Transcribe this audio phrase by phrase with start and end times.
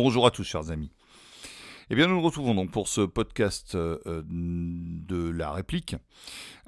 [0.00, 0.92] Bonjour à tous, chers amis.
[1.90, 5.96] Eh bien, nous nous retrouvons donc pour ce podcast euh, de la réplique.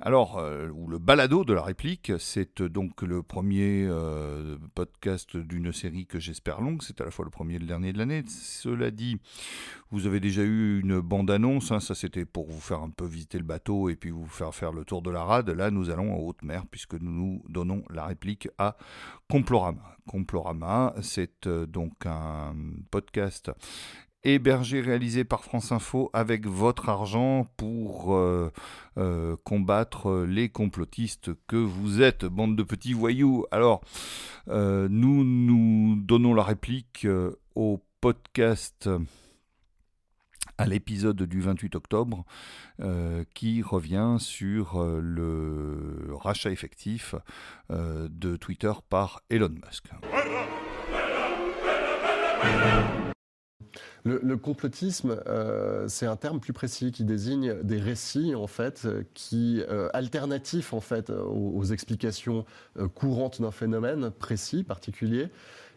[0.02, 5.74] Alors, euh, ou le balado de la réplique, c'est donc le premier euh, podcast d'une
[5.74, 6.82] série que j'espère longue.
[6.82, 8.24] C'est à la fois le premier et le dernier de l'année.
[8.26, 9.18] Cela dit,
[9.90, 11.70] vous avez déjà eu une bande-annonce.
[11.70, 14.54] Hein, ça, c'était pour vous faire un peu visiter le bateau et puis vous faire
[14.54, 15.50] faire le tour de la rade.
[15.50, 18.78] Là, nous allons en haute mer puisque nous nous donnons la réplique à
[19.28, 19.96] Complorama.
[20.06, 22.54] Complorama, c'est donc un
[22.90, 23.52] podcast
[24.24, 28.52] hébergé, réalisé par France Info avec votre argent pour euh,
[28.98, 33.46] euh, combattre les complotistes que vous êtes, bande de petits voyous.
[33.50, 33.80] Alors,
[34.48, 37.06] euh, nous nous donnons la réplique
[37.54, 38.88] au podcast
[40.58, 42.24] à l'épisode du 28 octobre
[43.34, 47.14] qui revient sur le rachat effectif
[47.70, 49.90] de Twitter par Elon Musk.
[54.04, 59.62] Le, complotisme, euh, c'est un terme plus précis qui désigne des récits en fait, qui
[59.68, 62.46] euh, alternatifs aux, explications
[62.78, 65.28] euh, courantes d'un phénomène précis, particulier.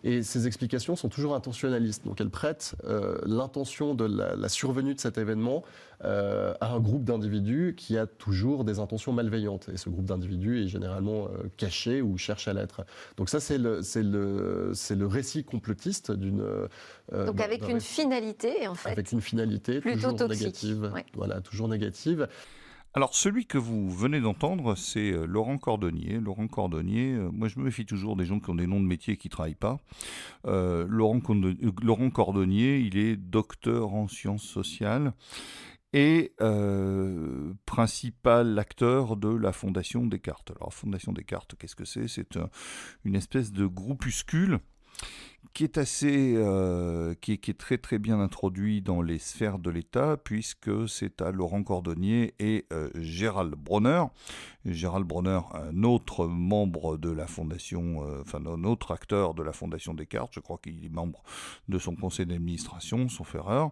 [0.03, 2.05] Et ces explications sont toujours intentionnalistes.
[2.05, 5.63] Donc elles prêtent euh, l'intention de la, survenue de cet événement
[6.03, 9.69] euh, à un groupe d'individus qui a toujours des intentions malveillantes.
[9.73, 12.85] Et ce groupe d'individus est généralement euh, caché ou cherche à l'être.
[13.15, 16.43] Donc ça, c'est le, le, le récit complotiste d'une...
[17.11, 18.89] Donc avec une finalité, en fait.
[18.89, 20.91] Avec une finalité toujours négative.
[21.13, 22.27] Voilà, toujours négative.
[22.95, 26.19] Alors celui que vous venez d'entendre, c'est euh, Laurent Cordonnier.
[26.19, 28.85] Laurent Cordonnier, euh, moi je me méfie toujours des gens qui ont des noms de
[28.85, 29.79] métier et qui ne travaillent pas.
[30.45, 31.19] Euh, Laurent,
[32.11, 35.13] Cordonnier, il est docteur en sciences sociales
[35.91, 36.33] et
[37.65, 40.51] principal acteur de la Fondation Descartes.
[40.55, 42.07] Alors Fondation Descartes, qu'est-ce que c'est?
[42.07, 42.37] C'est
[43.05, 44.59] une espèce de groupuscule
[45.53, 50.17] qui est assez, euh, qui, est, très très bien introduit dans les sphères de l'État,
[50.17, 54.05] puisque c'est à Laurent Cordonnier et euh, Gérald Bronner.
[54.65, 59.53] Gérald Bronner, un autre membre de la fondation, euh, enfin un autre acteur de la
[59.53, 61.21] fondation Descartes, je crois qu'il est membre
[61.67, 63.71] de son conseil d'administration, sauf erreur.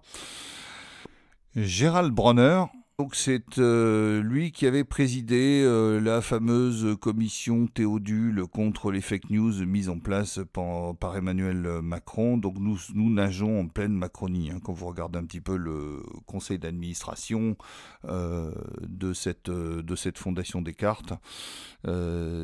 [1.55, 2.65] Gérald Bronner,
[3.01, 9.31] donc c'est euh, lui qui avait présidé euh, la fameuse commission Théodule contre les fake
[9.31, 12.37] news mise en place par, Emmanuel Macron.
[12.37, 14.51] Donc nous, nous nageons en pleine Macronie.
[14.51, 14.59] Hein.
[14.63, 17.57] quand vous regardez un petit peu le conseil d'administration
[18.05, 18.53] euh,
[18.87, 21.13] de, cette, de cette fondation Descartes,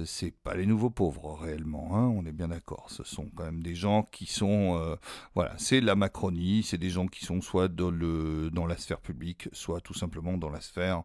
[0.06, 1.96] c'est pas les nouveaux pauvres réellement.
[1.96, 2.08] Hein.
[2.08, 2.88] on est bien d'accord.
[2.90, 4.98] Ce sont quand même des gens qui sont...
[5.36, 6.64] voilà, c'est la Macronie.
[6.64, 10.36] C'est des gens qui sont soit dans, le, dans la sphère publique, soit tout simplement
[10.36, 11.04] dans la sphère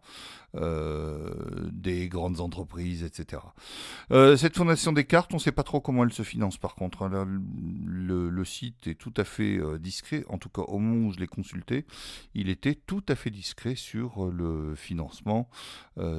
[0.54, 1.30] euh,
[1.72, 3.40] des grandes entreprises, etc.
[4.10, 6.74] Euh, cette fondation des cartes, on ne sait pas trop comment elle se finance par
[6.74, 7.04] contre.
[7.04, 7.26] Hein.
[7.86, 11.20] le, site est tout à fait euh, discret, en tout cas au moment où je
[11.20, 11.86] l'ai consulté,
[12.34, 15.48] il était tout à fait discret sur le financement,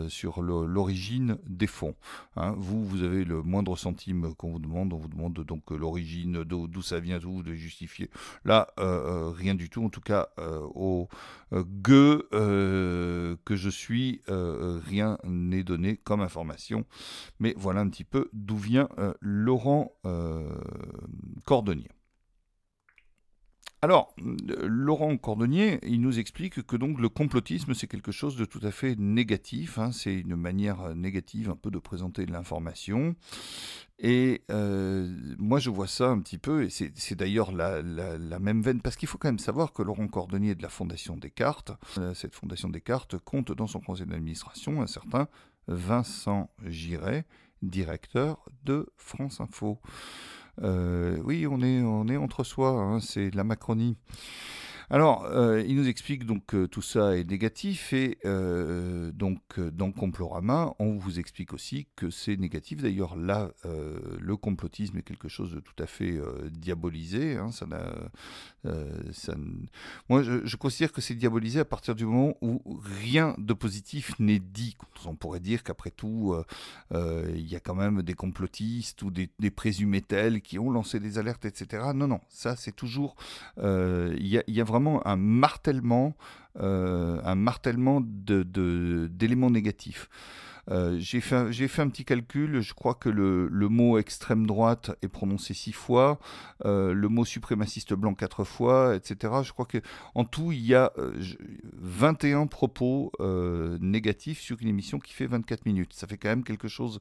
[0.07, 1.95] sur l'origine des fonds.
[2.35, 2.55] Hein.
[2.57, 6.81] vous, vous avez le moindre centime qu'on vous demande, on vous demande donc l'origine, d'où
[6.81, 8.09] ça vient, vous de justifier.
[8.45, 11.07] Là, rien du tout, en tout cas au
[11.53, 12.27] gueux
[13.45, 16.85] que je suis, euh, rien n'est donné comme information.
[17.39, 20.47] Mais voilà un petit peu d'où vient euh, Laurent euh,
[21.45, 21.89] Cordonnier.
[23.83, 24.15] Alors,
[24.63, 28.71] Laurent Cordonnier, il nous explique que donc le complotisme, c'est quelque chose de tout à
[28.71, 29.77] fait négatif.
[29.77, 29.91] Hein.
[29.91, 33.13] c'est une manière négative un peu de présenter de l'information.
[33.99, 37.81] Et euh, moi, je vois ça un petit peu, et c'est d'ailleurs la,
[38.39, 41.73] même veine, parce qu'il faut quand même savoir que Laurent Cordonnier de la Fondation Descartes,
[41.97, 45.27] euh, cette Fondation Descartes compte dans son conseil d'administration un certain
[45.67, 47.25] Vincent Giret,
[47.61, 49.81] directeur de France Info.
[50.61, 53.97] Euh, oui, on est, on est entre soi, hein, c'est la Macronie.
[54.93, 59.91] Alors, euh, il nous explique donc que tout ça est négatif et euh, donc dans
[59.91, 62.83] Complorama, on vous explique aussi que c'est négatif.
[62.83, 67.37] D'ailleurs, là, le complotisme est quelque chose de tout à fait diabolisé.
[67.37, 67.65] Hein, ça
[70.09, 72.61] moi, je, considère que c'est diabolisé à partir du moment où
[73.01, 74.77] rien de positif n'est dit.
[75.05, 76.35] On pourrait dire qu'après tout,
[76.91, 81.17] il y a quand même des complotistes ou des, présumés tels qui ont lancé des
[81.17, 81.83] alertes, etc.
[81.95, 83.15] Non, non, ça c'est toujours...
[83.57, 86.15] Il y, a vraiment un martèlement,
[86.59, 90.09] un martèlement d'éléments négatifs.
[90.69, 95.73] J'ai fait, un petit calcul, je crois que le, mot extrême droite est prononcé six
[95.73, 96.19] fois,
[96.63, 99.33] le mot suprémaciste blanc quatre fois, etc.
[99.43, 100.91] Je crois qu'en tout, il y a
[101.73, 103.11] 21 propos
[103.79, 105.93] négatifs sur une émission qui fait 24 minutes.
[105.93, 106.99] Ça fait quand même quelque chose,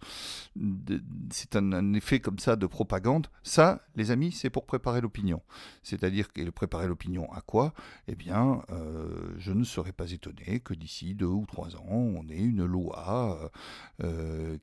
[1.30, 3.26] c'est un, effet comme ça de propagande.
[3.42, 5.40] Ça, les amis, c'est pour préparer l'opinion.
[5.82, 7.74] C'est-à-dire que préparer l'opinion à quoi?
[8.08, 12.28] Eh bien, euh, je ne serais pas étonné que d'ici deux ou trois ans, on
[12.28, 13.48] ait une loi euh,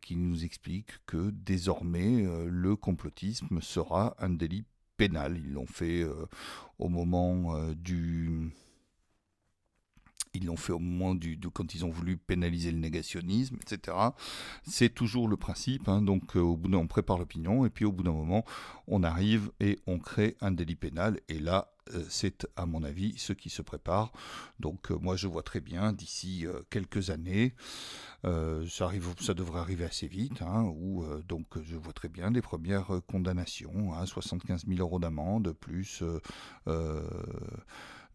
[0.01, 4.65] qui nous explique que désormais, euh, le complotisme sera un délit
[4.97, 5.38] pénal.
[5.38, 6.06] Ils l'ont fait
[6.77, 8.51] au moment du
[10.33, 13.97] ils l'ont fait au moment du, quand ils ont voulu pénaliser le négationnisme, etc.
[14.63, 15.88] C'est toujours le principe.
[15.89, 16.01] Hein.
[16.01, 18.45] donc, euh, au bout d'un, on prépare l'opinion, et puis au bout d'un moment,
[18.88, 21.19] on arrive et on crée un délit pénal.
[21.30, 21.79] Et là, euh,
[22.09, 24.12] c'est à mon avis ce qui se prépare.
[24.59, 27.53] Donc, euh, moi, je vois très bien d'ici quelques années,
[28.24, 33.94] ça, devrait arriver assez vite, hein, où donc je vois très bien des premières condamnations,
[33.94, 36.03] hein, 75 000 euros d'amende plus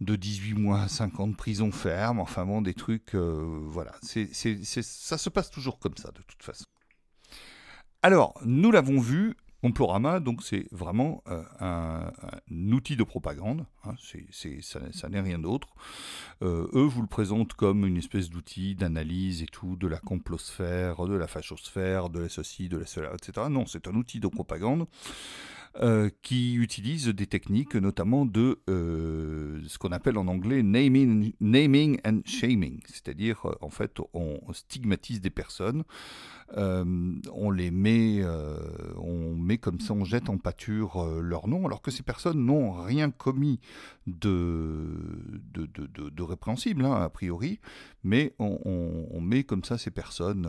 [0.01, 3.93] de 18 mois à 5 ans de prison ferme, enfin bon, des trucs, euh, voilà,
[4.03, 6.65] ça se passe toujours comme ça de toute façon.
[8.03, 9.35] Alors, nous l'avons vu,
[9.65, 12.13] Complorama, donc c'est vraiment euh, un,
[12.71, 13.95] outil de propagande, hein,
[14.93, 15.69] ça, n'est rien d'autre.
[16.43, 21.07] Euh, eux vous le présentent comme une espèce d'outil d'analyse et tout, de la complosphère,
[21.07, 23.47] de la fachosphère, de la ceci, de la cela, etc.
[23.49, 24.87] Non, c'est un outil de propagande.
[25.83, 32.21] Euh, qui utilise des techniques notamment de ce qu'on appelle en anglais naming, naming and
[32.25, 35.83] shaming, c'est-à-dire en fait on stigmatise des personnes,
[36.57, 38.23] on les met,
[38.99, 42.73] on met comme ça, on jette en pâture leur nom, alors que ces personnes n'ont
[42.83, 43.61] rien commis
[44.07, 44.89] de,
[45.55, 47.61] de, de, de, répréhensible hein, a priori,
[48.03, 50.49] mais on, met comme ça ces personnes.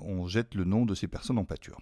[0.00, 1.78] on jette le nom de ces personnes en pâture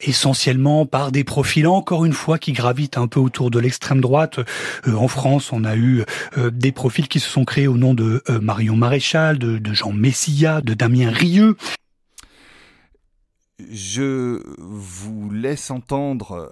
[0.00, 4.38] essentiellement par des profils, encore une fois, qui gravitent un peu autour de l'extrême droite.
[4.86, 6.04] Euh, en France, on a eu
[6.36, 9.92] euh, des profils qui se sont créés au nom de euh, Marion Maréchal, de, Jean
[9.92, 11.56] Messia, de Damien Rieu.
[13.58, 16.50] Je vous laisse entendre,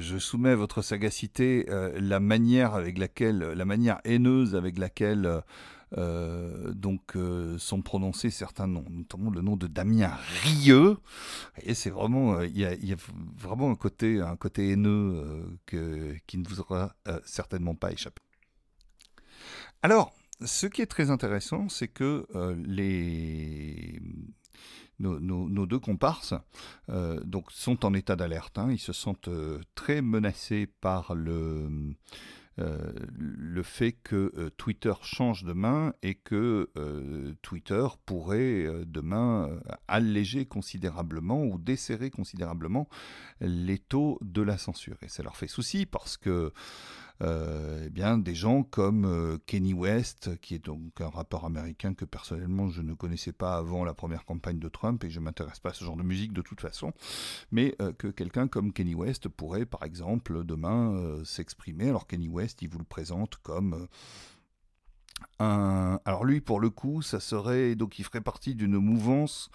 [0.00, 5.42] je soumets à votre sagacité la manière avec laquelle, la manière haineuse avec laquelle
[5.98, 10.98] euh, donc euh, sont prononcés certains noms, notamment le nom de Damien Rieux.
[11.62, 12.96] Et c'est vraiment, euh, il y, a
[13.36, 16.94] vraiment un côté, un côté haineux que, qui ne vous aura
[17.24, 18.22] certainement pas échappé.
[19.82, 20.12] Alors,
[20.44, 22.26] ce qui est très intéressant, c'est que
[22.64, 24.00] les
[25.00, 26.34] nos, deux comparses
[27.24, 28.58] donc sont en état d'alerte.
[28.58, 28.68] Hein.
[28.70, 29.30] ils se sentent
[29.74, 31.94] très menacés par le
[32.60, 39.48] euh, le fait que euh, Twitter change de main et que euh, Twitter pourrait demain
[39.88, 42.88] alléger considérablement ou desserrer considérablement
[43.40, 44.96] les taux de la censure.
[45.02, 46.52] Et ça leur fait souci parce que
[47.22, 51.94] euh, eh bien, des gens comme euh, Kenny West, qui est donc un rappeur américain
[51.94, 55.24] que personnellement je ne connaissais pas avant la première campagne de Trump et je ne
[55.24, 56.92] m'intéresse pas à ce genre de musique de toute façon,
[57.50, 61.88] mais euh, que quelqu'un comme Kenny West pourrait par exemple demain s'exprimer.
[61.88, 63.86] Alors Kenny West, il vous le présente comme...
[65.38, 66.00] Un...
[66.04, 69.50] Alors lui, pour le coup, ça serait donc il ferait partie d'une mouvance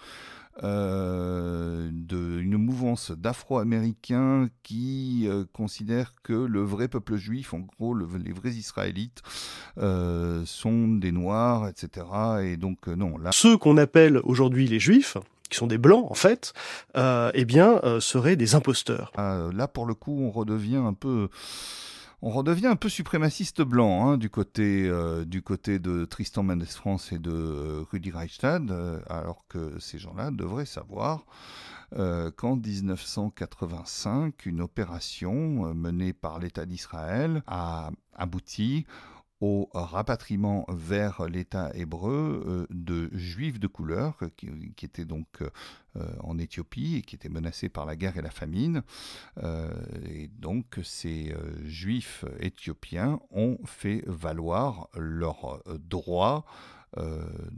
[0.62, 1.90] euh,
[2.56, 9.22] mouvance d'Afro-Américains qui euh, considèrent que le vrai peuple juif, en gros les vrais Israélites,
[9.78, 12.06] euh, sont des Noirs, etc.
[12.42, 13.30] Et donc non, là...
[13.32, 15.18] Ceux qu'on appelle aujourd'hui les Juifs,
[15.50, 16.54] qui sont des blancs en fait,
[16.96, 19.12] eh bien, seraient des imposteurs.
[19.16, 21.28] là, pour le coup, on redevient un peu
[22.22, 26.64] on redevient un peu suprémaciste blanc hein, du, côté, euh, du côté de Tristan Mendes
[26.64, 31.24] France et de euh, Rudi Reichstad, euh, alors que ces gens-là devraient savoir
[32.36, 38.86] qu'en 1985, une opération menée par l'État d'Israël a abouti
[39.40, 44.48] au rapatriement vers l'État hébreu euh, de juifs de couleur qui,
[44.82, 48.82] étaient donc euh, en Éthiopie et qui étaient menacés par la guerre et la famine.
[49.42, 49.70] Euh,
[50.08, 56.75] et donc ces juifs éthiopiens ont fait valoir leurs droits euh,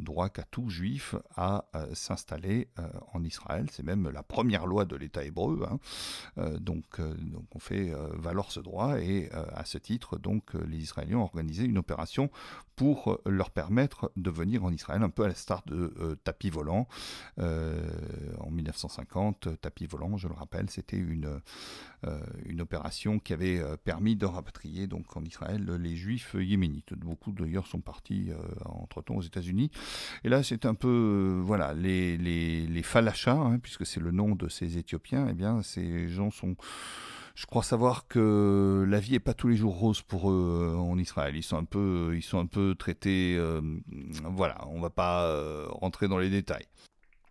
[0.08, 3.66] droit qu'a tout juif à euh, s'installer euh, en Israël.
[3.70, 5.66] C'est même la première loi de l'État hébreu.
[5.68, 5.78] Hein.
[6.60, 11.22] donc, donc, on fait valoir ce droit et à ce titre, donc les Israéliens ont
[11.22, 12.30] organisé une opération
[12.76, 16.86] pour leur permettre de venir en Israël, un peu à la start de tapis volant.
[17.38, 21.40] en 1950, tapis volant, je le rappelle, c'était une,
[22.46, 26.94] une opération qui avait permis de rapatrier donc en Israël les juifs yéménites.
[26.94, 28.30] Beaucoup d'ailleurs sont partis
[28.64, 29.27] entre-temps aux
[30.24, 34.48] Et là, c'est un peu, voilà, les, les, falachas, hein, puisque c'est le nom de
[34.48, 36.56] ces Éthiopiens, eh bien, ces gens sont
[37.34, 40.98] je crois savoir que la vie est pas tous les jours rose pour eux en
[40.98, 41.36] Israël.
[41.36, 43.40] Ils sont un peu, ils sont un peu traités.
[44.24, 46.66] voilà, on va pas rentrer dans les détails.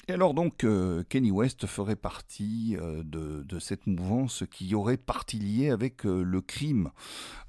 [0.10, 5.38] Et alors donc, euh, Kenny West ferait partie euh, de, cette mouvance qui aurait partie
[5.38, 6.92] liée avec euh, le crime,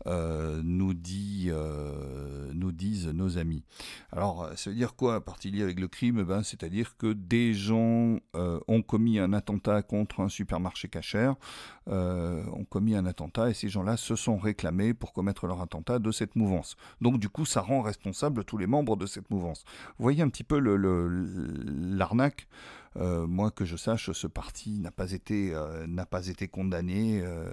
[0.05, 1.53] nous, disent
[3.09, 3.63] nos amis.
[4.11, 6.25] Alors, ça veut dire quoi, partie liée avec le crime?
[6.25, 11.35] Ben, C'est-à-dire que des gens ont commis un attentat contre un supermarché cachère,
[11.89, 16.11] ont commis un attentat, et ces gens-là se sont réclamés pour commettre leur attentat de
[16.11, 16.77] cette mouvance.
[17.01, 19.65] Donc du coup, ça rend responsable tous les membres de cette mouvance.
[19.99, 22.55] Vous voyez un petit peu l'arnaque euh,
[22.99, 27.51] moi, que je sache, ce parti n'a pas été, euh, n'a pas été condamné, euh,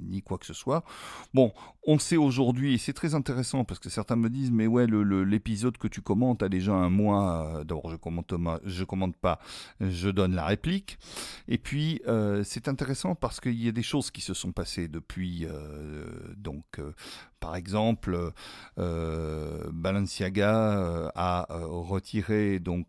[0.00, 0.84] ni quoi que ce soit.
[1.32, 1.52] Bon,
[1.86, 5.76] on sait aujourd'hui, et c'est très intéressant, parce que certains me disent, mais ouais, l'épisode
[5.78, 7.62] que tu commentes a déjà un mois.
[7.64, 8.32] D'abord, je commente,
[8.64, 9.38] je commente pas,
[9.80, 10.98] je donne la réplique.
[11.48, 12.00] Et puis,
[12.44, 15.46] c'est intéressant parce qu'il y a des choses qui se sont passées depuis,
[16.36, 16.80] donc,
[17.44, 18.32] par exemple,
[18.78, 22.86] euh, Balenciaga euh, a euh, retiré, donc,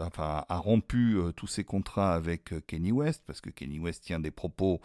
[0.00, 4.30] enfin, a rompu tous ses contrats avec Kenny West, parce que Kenny West tient des
[4.30, 4.80] propos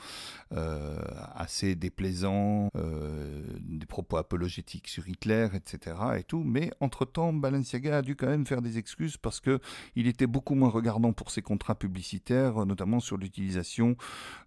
[1.36, 5.96] assez déplaisants, des propos apologétiques sur Hitler, etc.
[6.18, 6.44] et tout.
[6.44, 9.60] Mais entre-temps, Balenciaga a dû quand même faire des excuses parce que
[9.96, 13.96] il était beaucoup moins regardant pour ses contrats publicitaires, notamment sur l'utilisation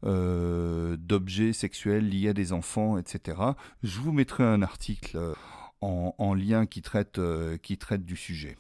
[0.03, 3.39] d'objets sexuels liés à des enfants, etc.
[3.85, 5.35] Je vous mettrai un article euh,
[5.81, 8.57] en, lien qui traite, euh, qui traite du sujet.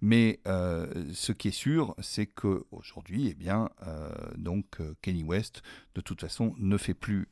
[0.00, 3.68] Mais euh, ce qui est sûr, c'est qu'aujourd'hui, eh bien,
[4.36, 5.62] donc Kenny West,
[5.94, 7.28] de toute façon, ne fait plus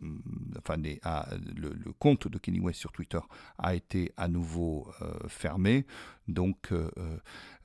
[0.00, 0.18] Mm,
[0.58, 3.20] enfin, le, compte de Kenny West sur Twitter
[3.58, 5.86] a été à nouveau euh, fermé.
[6.28, 6.90] Donc, euh,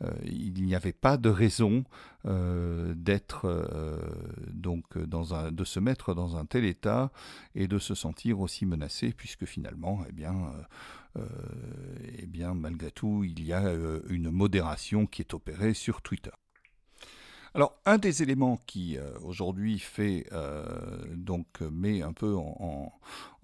[0.04, 1.84] euh, il n'y avait pas de raison
[2.26, 3.68] d'être
[4.48, 7.12] donc dans un, de se mettre dans un tel état
[7.54, 10.54] et de se sentir aussi menacé, puisque finalement, eh bien,
[11.16, 13.74] eh bien, malgré tout, il y a
[14.10, 16.32] une modération qui est opérée sur Twitter.
[17.56, 20.64] Alors, un des éléments qui euh, aujourd'hui fait euh,
[21.14, 22.92] donc met un peu en,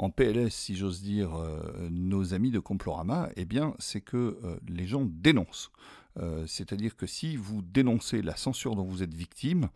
[0.09, 5.05] PLS, si j'ose dire, euh, nos amis de Complorama, eh bien, c'est que les gens
[5.05, 5.71] dénoncent.
[6.17, 9.69] Euh, c'est-à-dire que si vous dénoncez la censure dont vous êtes victime,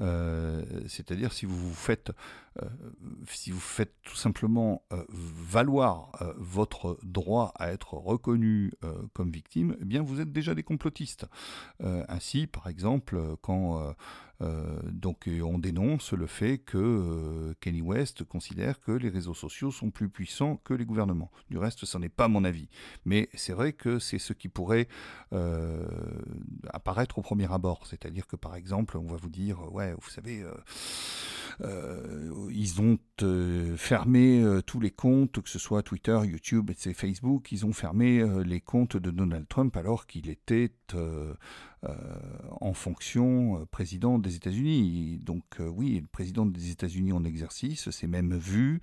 [0.00, 2.10] euh, c'est-à-dire si vous faites,
[2.62, 2.66] euh,
[3.26, 8.72] si vous faites tout simplement valoir votre droit à être reconnu
[9.12, 11.26] comme victime, eh bien vous êtes déjà des complotistes.
[11.80, 13.94] ainsi, par exemple, quand
[14.42, 14.80] euh,
[15.42, 20.08] on dénonce le fait que euh, Kenny West considère que les réseaux sociaux sont plus
[20.08, 21.30] puissants que les gouvernements.
[21.50, 22.68] Du reste, ce n'est pas mon avis.
[23.04, 24.88] Mais c'est vrai que c'est ce qui pourrait
[25.32, 25.86] euh,
[26.72, 27.86] apparaître au premier abord.
[27.86, 30.44] C'est-à-dire que par exemple, on va vous dire, ouais, vous savez...
[31.60, 32.98] ils ont
[33.76, 38.60] fermé tous les comptes, que ce soit Twitter, YouTube, et Facebook, ils ont fermé les
[38.60, 40.72] comptes de Donald Trump alors qu'il était
[41.84, 41.92] euh,
[42.60, 45.18] en fonction euh, président des États-Unis.
[45.22, 48.80] Donc euh, oui, le président des États-Unis en exercice s'est même vu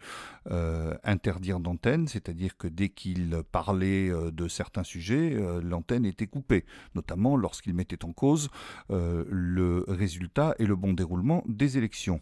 [1.03, 7.73] interdire d'antenne, c'est-à-dire que dès qu'il parlait de certains sujets, l'antenne était coupée, notamment lorsqu'il
[7.73, 8.49] mettait en cause
[8.89, 12.21] le résultat et le bon déroulement des élections.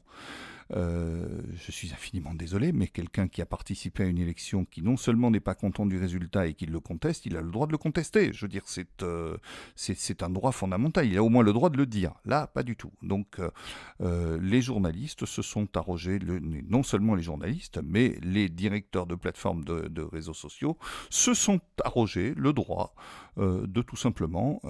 [0.75, 4.97] Euh, je suis infiniment désolé, mais quelqu'un qui a participé à une élection qui non
[4.97, 7.71] seulement n'est pas content du résultat et qui le conteste, il a le droit de
[7.71, 8.31] le contester.
[8.33, 9.37] Je veux dire, c'est euh,
[9.75, 11.07] c'est un droit fondamental.
[11.07, 12.13] Il a au moins le droit de le dire.
[12.25, 12.91] Là, pas du tout.
[13.01, 13.39] Donc,
[14.01, 16.19] euh, les journalistes se sont arrogés,
[16.67, 20.77] non seulement les journalistes, mais les directeurs de plateformes de, de réseaux sociaux
[21.09, 22.93] se sont arrogés le droit
[23.37, 24.61] de tout simplement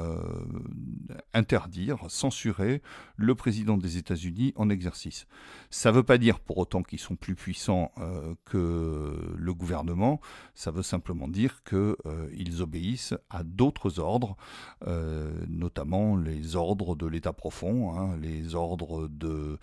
[1.34, 2.84] interdire, censurer
[3.16, 5.26] le président des États-Unis en exercice.
[5.72, 9.54] Ça ça ne veut pas dire pour autant qu'ils sont plus puissants euh, que le
[9.56, 10.22] gouvernement,
[10.54, 14.38] ça veut simplement dire qu'ils euh, obéissent à d'autres ordres,
[14.86, 19.58] euh, notamment les ordres de l'État profond, hein, les ordres de,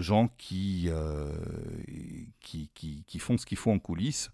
[0.00, 0.88] gens qui,
[3.18, 4.30] font ce qu'il faut en coulisses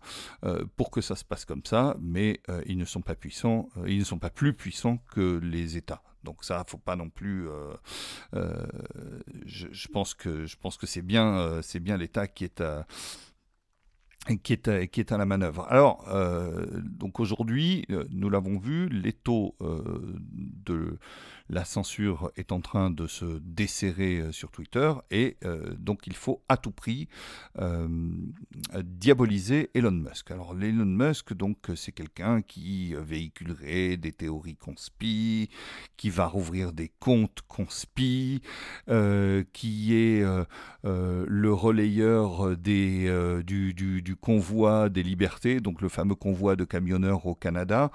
[0.76, 4.04] pour que ça se passe comme ça, mais ils ne sont pas puissants, ils ne
[4.04, 6.04] sont pas plus puissants que les États.
[6.25, 7.49] Donc ça, faut pas non plus.
[7.49, 7.75] Euh,
[8.35, 8.66] euh,
[9.45, 12.87] je, pense que je pense que c'est bien, euh, c'est bien l'État qui est à
[14.43, 15.66] qui est, à la manœuvre.
[15.69, 19.83] Alors, euh, donc aujourd'hui, euh, nous l'avons vu, les taux euh,
[20.64, 20.99] de
[21.50, 25.37] la censure est en train de se desserrer sur Twitter et
[25.78, 27.07] donc il faut à tout prix
[28.83, 30.31] diaboliser Elon Musk.
[30.31, 35.50] Alors Elon Musk, donc c'est quelqu'un qui véhiculerait des théories conspi,
[35.99, 38.40] qui va rouvrir des comptes conspi,
[39.52, 40.25] qui est
[40.83, 47.90] le relayeur des, du, convoi des libertés, donc le fameux convoi de camionneurs au Canada,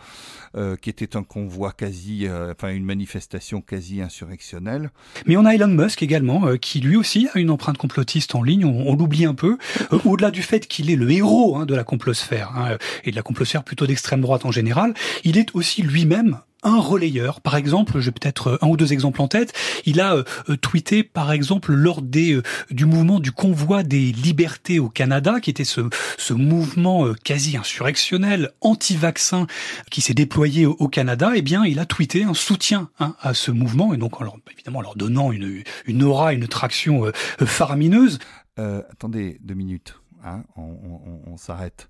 [0.81, 4.91] qui était un convoi quasi, enfin une manifestation quasi insurrectionnelle.
[5.25, 8.43] Mais on a Elon Musk également, euh, qui lui aussi a une empreinte complotiste en
[8.43, 9.57] ligne, on, l'oublie un peu,
[9.93, 13.15] euh, au-delà du fait qu'il est le héros hein, de la complosphère, hein, et de
[13.15, 17.41] la complosphère plutôt d'extrême droite en général, il est aussi lui-même un relayeur.
[17.41, 19.53] Par exemple, j'ai peut-être euh, un ou deux exemples en tête.
[19.85, 22.39] Il a euh, euh, tweeté, par exemple, lors des
[22.69, 25.81] du mouvement du convoi des libertés au Canada, qui était ce,
[26.17, 29.47] ce mouvement quasi insurrectionnel, anti-vaccin,
[29.89, 31.31] qui s'est déployé au, Canada.
[31.35, 34.79] Eh bien, il a tweeté un soutien hein, à ce mouvement, et donc, alors, évidemment,
[34.79, 38.19] en leur donnant une, une aura, une traction faramineuse.
[38.57, 41.89] attendez deux minutes, hein, on, on, on s'arrête.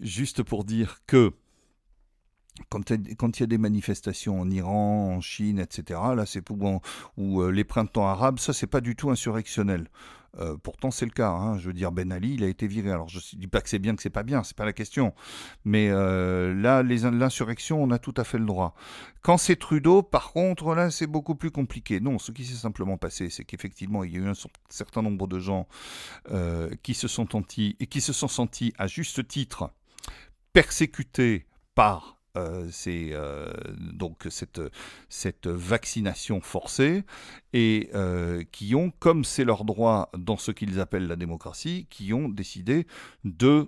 [0.00, 1.32] Juste pour dire que
[2.68, 6.42] quand, il y a des manifestations en Iran, en Chine, etc., là c'est
[7.16, 9.88] ou euh, les printemps arabes, ça c'est pas du tout insurrectionnel.
[10.38, 11.30] Euh, pourtant c'est le cas.
[11.30, 11.58] Hein.
[11.58, 12.92] Je veux dire, Ben Ali, il a été viré.
[12.92, 14.72] Alors je ne dis pas que c'est bien, que c'est pas bien, c'est pas la
[14.72, 15.12] question.
[15.64, 18.74] Mais euh, là, l'insurrection, on a tout à fait le droit.
[19.22, 21.98] Quand c'est Trudeau, par contre, là c'est beaucoup plus compliqué.
[21.98, 24.34] Non, ce qui s'est simplement passé, c'est qu'effectivement il y a eu un
[24.68, 25.66] certain nombre de gens
[26.82, 27.26] qui se sont
[27.80, 29.72] et qui se sont sentis à juste titre
[30.52, 37.02] persécutés par euh, euh, donc cette, vaccination forcée
[37.52, 42.12] et euh, qui ont, comme c'est leur droit dans ce qu'ils appellent la démocratie, qui
[42.12, 42.86] ont décidé
[43.24, 43.66] de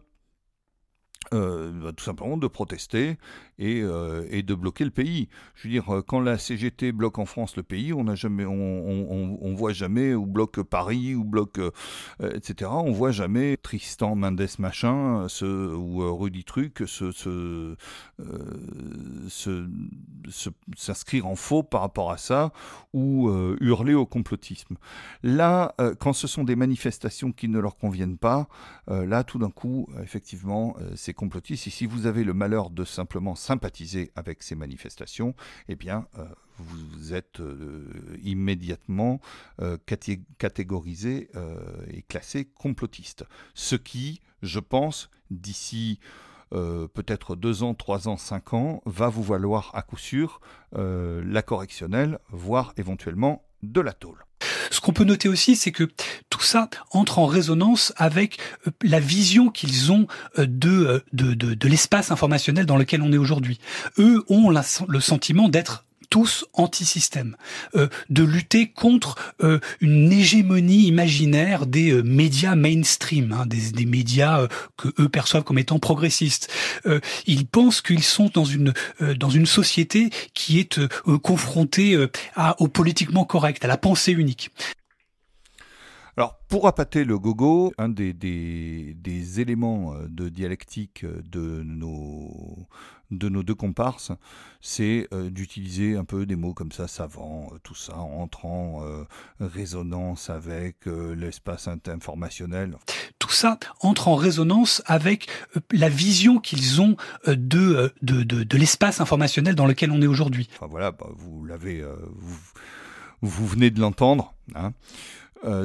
[1.30, 3.16] bah, tout simplement de protester
[3.62, 5.28] et, euh, et, de bloquer le pays.
[5.54, 8.44] Je veux dire, euh, quand la CGT bloque en France le pays, on n'a jamais,
[8.44, 11.60] on, voit jamais ou bloque Paris ou bloque
[12.20, 12.70] etc.
[12.72, 15.44] On voit jamais Tristan Mendes machin, ce,
[15.74, 17.76] ou Rudy Truc se,
[20.76, 22.52] s'inscrire en faux par rapport à ça
[22.92, 24.76] ou hurler au complotisme.
[25.22, 28.48] Là, quand ce sont des manifestations qui ne leur conviennent pas,
[28.88, 31.66] là, tout d'un coup, effectivement, c'est complotistes.
[31.66, 35.34] Et si vous avez le malheur de simplement sympathiser avec ces manifestations,
[35.68, 36.24] eh bien, euh,
[36.56, 37.86] vous êtes euh,
[38.22, 39.20] immédiatement
[39.60, 39.76] euh,
[40.38, 41.28] catégorisé
[41.88, 43.24] et classé complotiste.
[43.54, 46.00] Ce qui, je pense, d'ici
[46.50, 50.40] peut-être deux ans, trois ans, cinq ans, va vous valoir à coup sûr
[50.72, 54.22] la correctionnelle, voire éventuellement de la tôle.
[54.70, 55.88] Ce qu'on peut noter aussi, c'est que
[56.30, 60.06] tout ça entre en résonance avec euh, la vision qu'ils ont
[60.38, 63.58] euh, euh, de, de, de, l'espace informationnel dans lequel on est aujourd'hui.
[63.98, 67.38] Eux ont le sentiment d'être tous anti-système,
[67.74, 73.86] euh, de lutter contre euh, une hégémonie imaginaire des euh, médias mainstream, hein, des, des,
[73.86, 74.46] médias
[74.76, 76.52] que eux perçoivent comme étant progressistes.
[77.26, 80.80] ils pensent qu'ils sont dans une dans une société qui est
[81.22, 82.08] confrontée
[82.58, 84.50] au politiquement correct, à la pensée unique.
[86.16, 92.68] Alors, pour appâter le gogo, un des, des, des éléments de dialectique de nos,
[93.12, 94.12] de nos deux comparses,
[94.60, 98.84] c'est euh, d'utiliser un peu des mots comme ça, savant, euh, tout ça, entre en
[98.84, 99.04] euh,
[99.40, 102.76] résonance avec l'espace informationnel.
[103.18, 105.28] Tout ça entre en résonance avec
[105.70, 106.96] la vision qu'ils ont
[107.26, 110.48] de, de, de, l'espace informationnel dans lequel on est aujourd'hui.
[110.56, 111.84] Enfin voilà, bah, vous l'avez,
[112.16, 112.38] vous,
[113.22, 114.34] vous, venez de l'entendre.
[114.54, 114.72] Hein.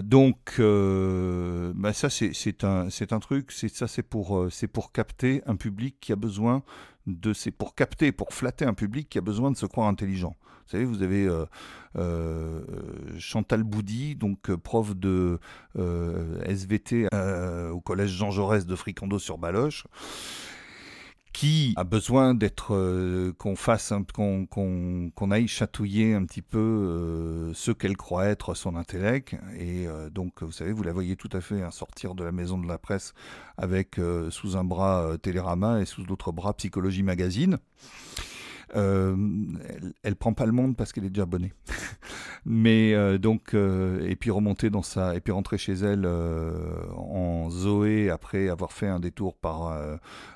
[0.03, 5.97] Donc, bah ça c'est un un truc, ça c'est pour c'est pour capter un public
[5.99, 6.63] qui a besoin
[7.07, 10.35] de c'est pour capter, pour flatter un public qui a besoin de se croire intelligent.
[10.67, 11.45] Vous savez, vous avez euh,
[11.95, 12.61] euh,
[13.17, 15.39] Chantal Boudy, donc euh, prof de
[15.75, 17.07] SVT
[17.71, 19.87] au collège Jean Jaurès de Fricandeau sur Baloche,
[21.37, 27.53] qui a besoin d'être euh, qu'on fasse qu'on qu'on aille chatouiller un petit peu euh,
[27.53, 29.35] ce qu'elle croit être son intellect.
[29.55, 32.31] Et euh, donc vous savez vous la voyez tout à fait hein, sortir de la
[32.31, 33.13] maison de la presse
[33.55, 33.99] avec
[34.31, 37.59] sous un bras Télérama et sous l'autre bras Psychologie Magazine
[38.73, 41.53] elle, elle prend pas le monde parce qu'elle est déjà abonnée.
[42.45, 48.47] Mais donc, et puis remonter dans sa, et puis rentrer chez elle en Zoé après
[48.49, 49.77] avoir fait un détour par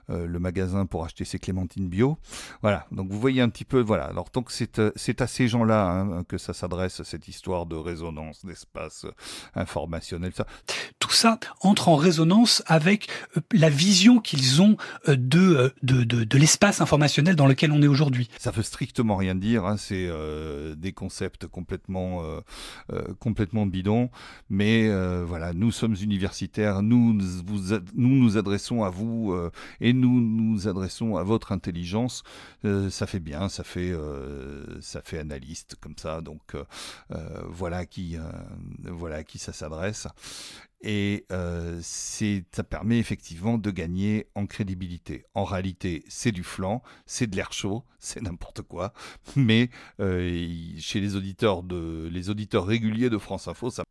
[0.10, 2.18] le magasin pour acheter ses clémentines bio.
[2.62, 2.86] Voilà.
[2.92, 4.06] Donc vous voyez un petit peu, voilà.
[4.06, 9.06] Alors c'est à ces gens-là hein, que ça s'adresse cette histoire de résonance d'espace
[9.56, 10.34] informationnel.
[11.00, 13.08] Tout ça entre en résonance avec
[13.54, 14.76] la vision qu'ils ont
[15.08, 18.21] de, de, de l'espace informationnel dans lequel on est aujourd'hui.
[18.38, 19.66] Ça veut strictement rien dire.
[19.66, 19.78] Hein.
[19.78, 20.10] C'est
[20.76, 22.40] des concepts complètement, euh,
[22.92, 24.10] euh, complètement bidons.
[24.50, 29.34] Mais euh, voilà, nous sommes universitaires, nous, nous nous adressons à vous
[29.80, 32.24] et nous nous adressons à votre intelligence.
[32.90, 33.94] ça fait bien, ça fait,
[34.82, 36.22] ça fait analyste comme ça.
[36.22, 36.56] Donc
[37.48, 38.18] voilà qui,
[38.84, 40.08] voilà à qui ça s'adresse.
[40.84, 45.26] Et euh, ça permet effectivement de gagner en crédibilité.
[45.36, 48.94] En réalité, c'est du flanc, c'est de l'air chaud, c'est n'importe quoi.
[49.36, 50.48] Mais euh,
[50.80, 53.84] chez les auditeurs, de, les auditeurs réguliers de France Info, ça...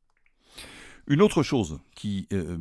[1.06, 2.56] Une autre chose qui euh,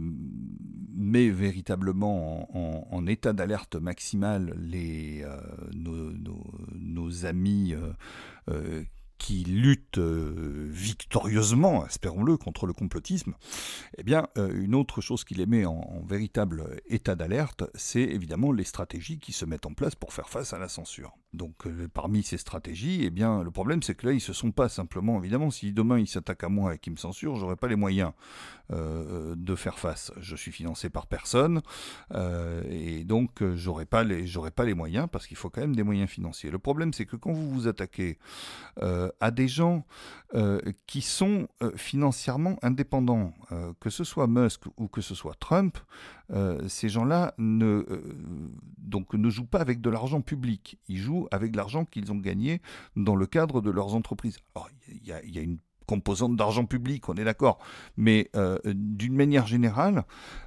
[0.95, 2.47] met véritablement
[2.95, 5.39] en, état d'alerte maximale les, euh,
[5.75, 7.75] nos, nos, nos, amis
[9.19, 13.35] qui luttent euh, victorieusement, espérons-le, contre le complotisme,
[13.97, 18.51] eh bien, euh, une autre chose qui les met en, véritable état d'alerte, c'est évidemment
[18.51, 21.15] les stratégies qui se mettent en place pour faire face à la censure.
[21.33, 24.51] Donc, euh, parmi ces stratégies, eh bien, le problème, c'est que là, ils se sont
[24.51, 27.67] pas simplement, évidemment, si demain ils s'attaquent à moi et qu'ils me censurent, j'aurai pas
[27.67, 28.11] les moyens
[28.71, 30.11] de faire face.
[30.19, 31.61] Je suis financé par personne,
[32.69, 36.07] et donc j'aurai pas les, pas les moyens parce qu'il faut quand même des moyens
[36.07, 36.51] financiers.
[36.51, 38.19] Le problème, c'est que quand vous vous attaquez
[39.19, 39.85] à des gens
[40.35, 43.33] euh, qui sont euh, financièrement indépendants,
[43.79, 45.77] que ce soit Musk ou que ce soit Trump,
[46.67, 47.83] ces gens-là ne,
[48.77, 52.61] donc, ne jouent pas avec de l'argent public, ils jouent avec l'argent qu'ils ont gagné
[52.95, 54.37] dans le cadre de leurs entreprises.
[54.87, 55.57] Il y a une
[55.89, 57.57] composante d'argent public, on est d'accord.
[57.97, 60.03] Mais euh, d'une manière générale,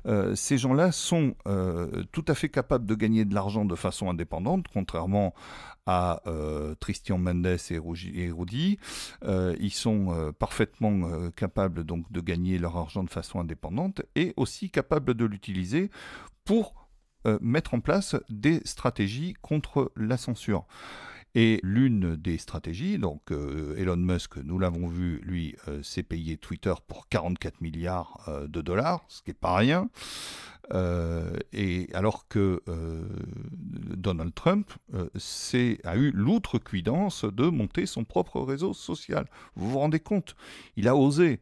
[0.07, 4.09] euh, ces gens-là sont euh, tout à fait capables de gagner de l'argent de façon
[4.09, 5.35] indépendante, contrairement
[5.85, 6.23] à
[6.79, 8.79] Tristan Mendes et Rudy.
[9.25, 15.15] ils sont parfaitement capables donc de gagner leur argent de façon indépendante et aussi capables
[15.15, 15.91] de l'utiliser
[16.45, 16.89] pour
[17.41, 20.67] mettre en place des stratégies contre la censure.
[21.35, 26.37] Et l'une des stratégies, donc euh, Elon Musk, nous l'avons vu, lui, euh, s'est payé
[26.37, 29.89] Twitter pour 44 milliards euh, de dollars, ce qui n'est pas rien.
[31.53, 32.63] et alors que
[33.97, 34.73] Donald Trump
[35.85, 39.27] a eu l'outrecuidance de monter son propre réseau social.
[39.55, 40.35] Vous vous rendez compte?
[40.77, 41.41] Il a osé.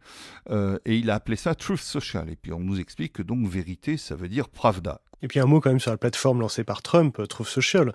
[0.50, 2.29] et il a appelé ça Truth Social.
[2.31, 5.00] Et puis on nous explique que donc vérité, ça veut dire Pravda.
[5.22, 7.94] Et puis un mot quand même sur la plateforme lancée par Trump, Truth Social.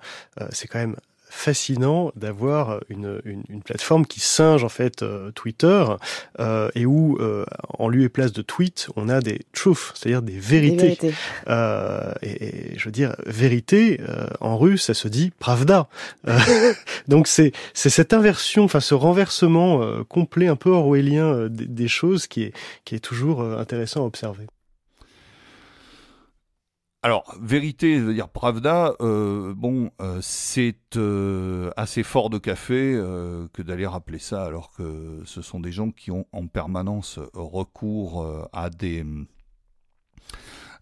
[0.52, 0.96] c'est quand même
[1.36, 5.84] fascinant d'avoir une, une, une, plateforme qui singe en fait euh, Twitter
[6.40, 7.46] euh, et où euh,
[7.78, 10.98] en lieu et place de tweet on a des truths, c'est-à-dire des vérités.
[11.48, 14.00] Euh, et, et, je veux dire vérité
[14.40, 15.88] en russe ça se dit pravda.
[17.08, 22.28] donc c'est c'est cette inversion, enfin ce renversement complet un peu orwellien des, des, choses
[22.28, 22.54] qui est
[22.86, 24.48] qui est toujours intéressant à observer.
[27.06, 33.00] Alors, vérité, dire Pravda, euh, bon, euh, c'est euh, assez fort de café
[33.54, 38.28] que d'aller rappeler ça, alors que ce sont des gens qui ont en permanence recours
[38.54, 39.06] à des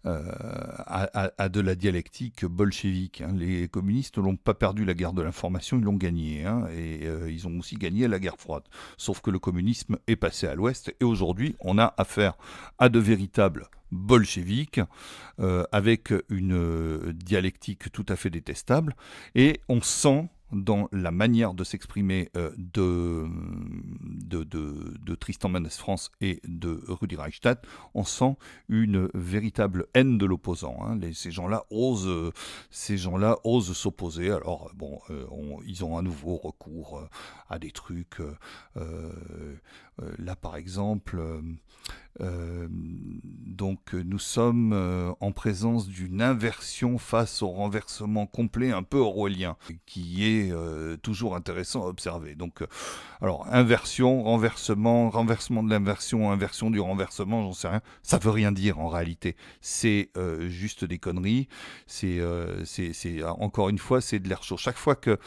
[0.04, 3.20] à, de la dialectique bolchevique.
[3.22, 3.34] Hein.
[3.36, 6.44] Les communistes n'ont pas perdu la guerre de l'information, ils l'ont gagnée.
[6.44, 8.64] Hein, et ils ont aussi gagné la guerre froide.
[8.96, 12.34] Sauf que le communisme est passé à l'ouest et aujourd'hui on a affaire
[12.78, 14.80] à de véritables bolchevique,
[15.40, 18.94] euh, avec une euh, dialectique tout à fait détestable,
[19.34, 23.26] et on sent dans la manière de s'exprimer euh, de,
[24.02, 28.36] de, de, Tristan Mendes France et de Rudi Reichstadt, on sent
[28.68, 30.78] une véritable haine de l'opposant.
[30.82, 30.98] Hein.
[31.12, 32.32] Ces gens-là osent,
[32.70, 34.30] ces gens-là osent s'opposer.
[34.30, 34.98] Alors bon,
[35.66, 37.08] ils ont à nouveau recours
[37.48, 38.20] à des trucs.
[40.18, 41.20] Là, par exemple.
[42.20, 48.98] Euh, donc nous sommes euh, en présence d'une inversion face au renversement complet un peu
[48.98, 52.36] orwellien, qui est euh, toujours intéressant à observer.
[52.36, 52.64] Donc,
[53.20, 57.82] alors inversion, renversement, renversement de l'inversion, inversion du renversement, j'en sais rien.
[58.02, 59.36] Ça veut rien dire en réalité.
[59.60, 60.10] C'est
[60.48, 61.48] juste des conneries.
[61.86, 62.20] C'est,
[62.64, 64.56] c'est, encore une fois, c'est de l'air chaud.
[64.56, 65.18] Chaque fois que,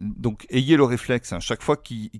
[0.00, 1.32] donc ayez le réflexe.
[1.32, 2.10] Hein, chaque fois qu'ils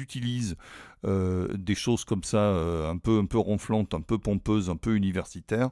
[0.00, 0.55] utilisent
[1.04, 4.76] euh, des choses comme ça, euh, un peu un peu ronflantes, un peu pompeuses, un
[4.76, 5.70] peu universitaires,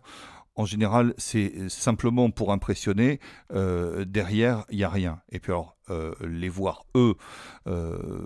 [0.56, 3.18] en général, c'est simplement pour impressionner.
[3.50, 5.20] derrière, il n'y a rien.
[5.32, 5.76] Et puis alors,
[6.20, 7.16] les voir eux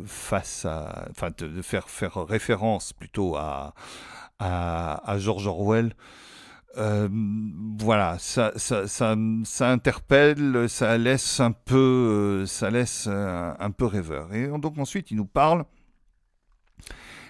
[0.04, 3.72] face à, enfin, de, faire faire référence plutôt à
[4.38, 5.94] à, George Orwell.
[6.76, 7.08] Euh,
[7.78, 9.16] voilà, ça, ça,
[9.60, 14.32] interpelle, ça laisse un peu, ça laisse un peu rêveur.
[14.34, 15.64] Et donc ensuite, il nous parle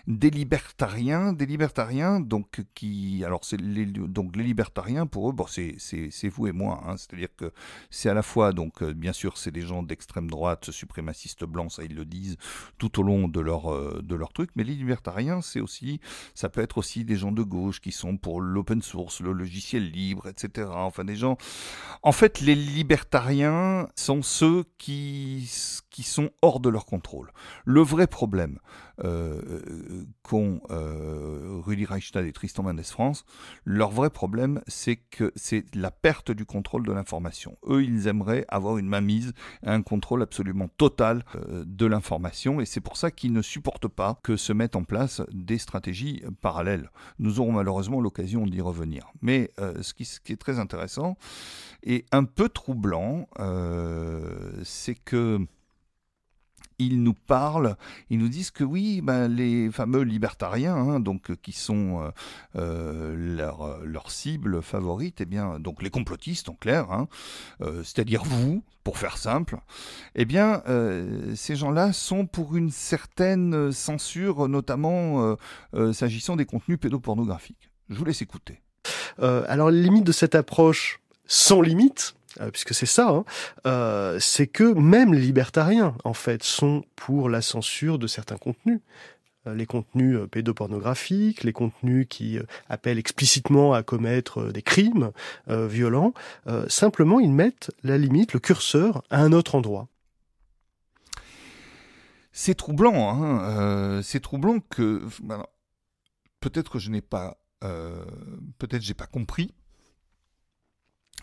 [0.08, 5.46] des libertariens, des libertariens donc qui, alors c'est les, donc les libertariens pour eux, bon
[5.46, 7.52] c'est c'est vous et moi, hein, c'est-à-dire que
[7.90, 11.72] c'est à la fois donc euh, bien sûr c'est des gens d'extrême droite, suprémacistes blancs,
[11.72, 12.38] ça ils le disent
[12.78, 16.00] tout au long de leur euh, de leur truc, mais les libertariens c'est aussi,
[16.34, 19.90] ça peut être aussi des gens de gauche qui sont pour l'open source, le logiciel
[19.90, 20.68] libre, etc.
[20.72, 21.36] Enfin des gens,
[22.02, 25.50] en fait les libertariens sont ceux qui
[25.90, 27.30] qui sont hors de leur contrôle.
[27.66, 28.58] Le vrai problème
[30.22, 33.24] qu'ont euh, Rudy Reichstad et Tristan Mendes France,
[33.64, 37.56] leur vrai problème, c'est que c'est la perte du contrôle de l'information.
[37.68, 39.32] Eux, ils aimeraient avoir une mainmise,
[39.62, 44.18] un contrôle absolument total euh, de l'information, et c'est pour ça qu'ils ne supportent pas
[44.22, 46.90] que se mettent en place des stratégies parallèles.
[47.18, 49.12] Nous aurons malheureusement l'occasion d'y revenir.
[49.22, 51.16] Mais euh, ce, qui, est très intéressant
[51.82, 53.28] et un peu troublant,
[54.64, 55.46] c'est que
[56.78, 57.76] ils nous parlent,
[58.10, 62.10] ils nous disent que oui, ben, les fameux libertariens, hein, donc qui sont euh,
[62.56, 67.08] euh leur, leur, cible favorite, eh bien, donc les complotistes en clair, hein,
[67.62, 69.58] euh, c'est-à-dire vous, pour faire simple,
[70.14, 75.36] eh bien, euh, ces gens-là sont pour une certaine censure, notamment
[75.74, 77.70] euh, s'agissant des contenus pédopornographiques.
[77.90, 78.62] Je vous laisse écouter.
[79.18, 82.17] alors, les limites de cette approche sans limite, euh,
[82.52, 83.24] puisque c'est ça, hein,
[83.66, 88.80] euh, c'est que même les libertariens, en fait, sont pour la censure de certains contenus.
[89.46, 95.12] Euh, les contenus pédopornographiques, les contenus qui appellent explicitement à commettre des crimes
[95.48, 96.12] violents,
[96.68, 99.88] simplement ils mettent la limite, le curseur, à un autre endroit.
[102.32, 104.02] C'est troublant, hein.
[104.02, 105.02] C'est troublant que
[106.40, 109.54] peut-être que je n'ai pas, peut-être j'ai pas compris,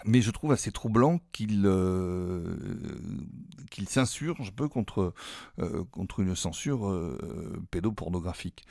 [0.03, 2.58] mais je trouve assez troublant qu'il euh,
[3.71, 5.13] qu'il s'insurge un peu contre,
[5.60, 8.65] euh, contre une censure euh, pédopornographique.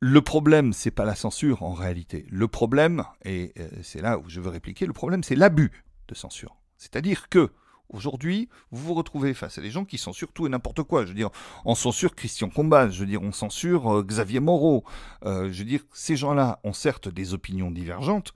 [0.00, 2.26] Le problème, c'est pas la censure en réalité.
[2.30, 5.70] Le problème, et c'est là où je veux répliquer, le problème, c'est l'abus
[6.08, 6.56] de censure.
[6.76, 7.50] C'est-à-dire que
[7.90, 11.02] Aujourd'hui, vous vous retrouvez face à des gens qui censurent tout et n'importe quoi.
[11.02, 11.28] Je veux dire,
[11.66, 14.84] on censure Christian Combal, je veux dire, on censure Xavier Moreau.
[15.22, 18.32] je veux dire, ces gens-là ont certes des opinions divergentes,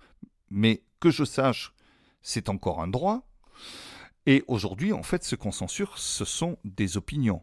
[0.50, 1.72] mais que je sache,
[2.22, 3.28] c'est encore un droit.
[4.26, 7.42] Et aujourd'hui, en fait, ce qu'on censure, ce sont des opinions.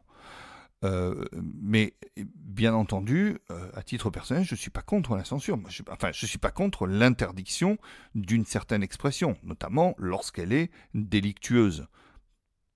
[0.83, 1.95] Euh, mais
[2.35, 5.57] bien entendu, euh, à titre personnel, je ne suis pas contre la censure.
[5.89, 7.77] enfin, je ne suis pas contre l'interdiction
[8.13, 11.87] d'une certaine expression, notamment lorsqu'elle est délictueuse.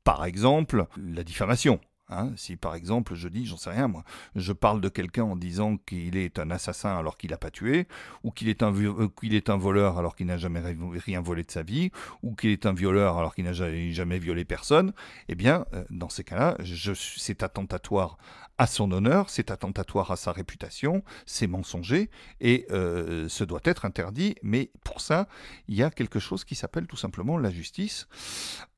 [0.03, 1.79] Par exemple, la diffamation.
[2.11, 4.03] Hein, si par exemple je dis, j'en sais rien moi,
[4.35, 7.87] je parle de quelqu'un en disant qu'il est un assassin alors qu'il n'a pas tué,
[8.23, 11.43] ou qu'il est, un, euh, qu'il est un voleur alors qu'il n'a jamais rien volé
[11.43, 11.91] de sa vie,
[12.23, 14.93] ou qu'il est un violeur alors qu'il n'a jamais, violé personne,
[15.27, 18.17] eh bien, euh, dans ces cas-là, c'est attentatoire
[18.59, 22.09] à son honneur, c'est attentatoire à sa réputation, c'est mensonger,
[22.41, 25.29] et euh, ce doit être interdit, mais pour ça,
[25.69, 28.09] il y a quelque chose qui s'appelle tout simplement la justice.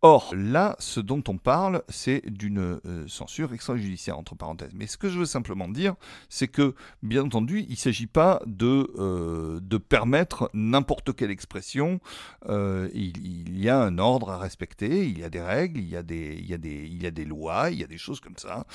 [0.04, 4.72] Or, là, ce dont on parle, c'est d'une euh, censure extrajudiciaire, entre parenthèses.
[4.76, 5.96] Mais ce que je veux simplement dire,
[6.30, 12.00] c'est que, bien entendu, il ne s'agit pas de, euh, de permettre n'importe quelle expression.
[12.48, 15.96] Il, il, y a un ordre à respecter, il y a des règles, il y
[15.96, 17.98] a des, il y a des, il y a des lois, il y a des
[17.98, 18.65] choses comme ça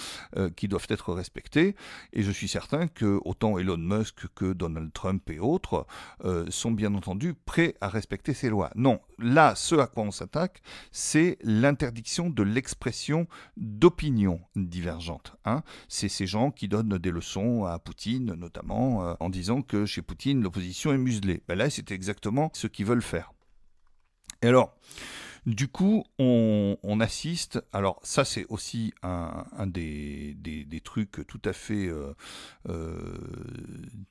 [0.57, 1.76] qui doivent être être respectés.
[2.12, 5.87] Et je suis certain que autant Elon Musk que Donald Trump et autres
[6.24, 8.70] euh, sont bien entendu prêts à respecter ces lois.
[8.74, 15.37] Non, là, ce à quoi on s'attaque, c'est l'interdiction de l'expression d'opinions divergentes.
[15.44, 15.62] Hein.
[15.88, 20.02] C'est ces gens qui donnent des leçons à Poutine, notamment euh, en disant que chez
[20.02, 21.42] Poutine, l'opposition est muselée.
[21.46, 23.32] Ben là, c'est exactement ce qu'ils veulent faire.
[24.42, 24.76] Et alors,
[25.46, 27.62] du coup, on, assiste.
[27.72, 30.37] Alors, ça, c'est aussi un, des,
[30.82, 32.14] trucs tout à fait euh,
[32.68, 33.16] euh,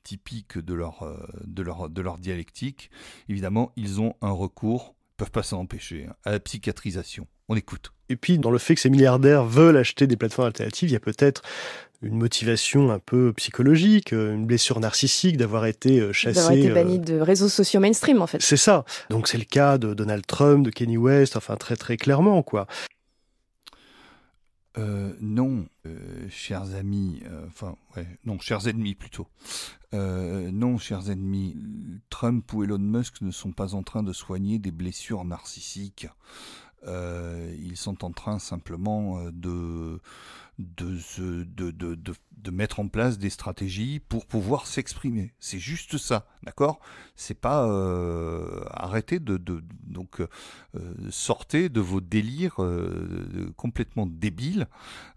[0.02, 2.90] typiques de leur, euh, de leur dialectique.
[3.28, 7.26] Évidemment, ils ont un recours, peuvent pas s'en empêcher, hein, à la psychiatrisation.
[7.48, 7.92] On écoute.
[8.08, 10.96] Et puis, dans le fait que ces milliardaires veulent acheter des plateformes alternatives, il y
[10.96, 11.42] a peut-être
[12.02, 16.34] une motivation un peu psychologique, euh, une blessure narcissique d'avoir été euh, chassé.
[16.34, 18.42] D'avoir été banni euh, de réseaux sociaux mainstream, en fait.
[18.42, 18.84] C'est ça.
[19.10, 22.66] Donc c'est le cas de Donald Trump, de Kenny West, enfin très très clairement, quoi.
[25.20, 25.66] non,
[26.28, 29.26] chers amis, enfin, ouais, non, chers ennemis plutôt.
[29.92, 31.56] non, chers ennemis,
[32.10, 36.08] Trump ou Elon Musk ne sont pas en train de soigner des blessures narcissiques.
[36.84, 40.00] Ils sont en train simplement de
[40.58, 45.34] de, de, de, de, mettre en place des stratégies pour pouvoir s'exprimer.
[45.38, 46.80] C'est juste ça, d'accord?
[47.14, 49.36] C'est pas euh, arrêter de,
[49.82, 50.28] donc euh,
[51.10, 54.66] sortez de vos délires euh, complètement débiles.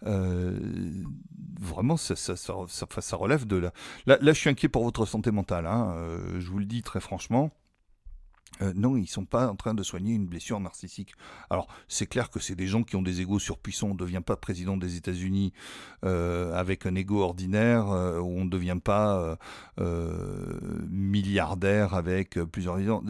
[0.01, 3.73] vraiment, ça, ça, ça, relève de la.
[4.07, 5.67] Là, là, je suis inquiet pour votre santé mentale.
[5.67, 5.95] Hein,
[6.39, 7.51] je vous le dis très franchement.
[8.61, 11.13] Euh, non, ils sont pas en train de soigner une blessure narcissique.
[11.49, 13.87] Alors, c'est clair que c'est des gens qui ont des égos surpuissants.
[13.87, 15.53] On ne devient pas président des États-Unis
[16.05, 19.37] euh, avec un égo ordinaire, euh, on ne devient pas
[20.89, 23.03] milliardaire avec plusieurs millions.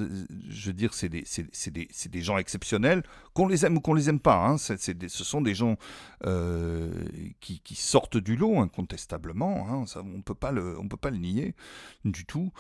[0.50, 1.24] Je veux dire, c'est des,
[1.72, 4.36] des, des, gens exceptionnels, qu'on les aime ou qu'on les aime pas.
[4.36, 4.58] Hein.
[4.58, 5.78] ce sont des gens
[7.40, 9.68] qui, sortent du lot, incontestablement.
[9.70, 9.86] Hein.
[9.88, 11.56] Ça, on ne peut pas le nier
[12.06, 12.52] du tout.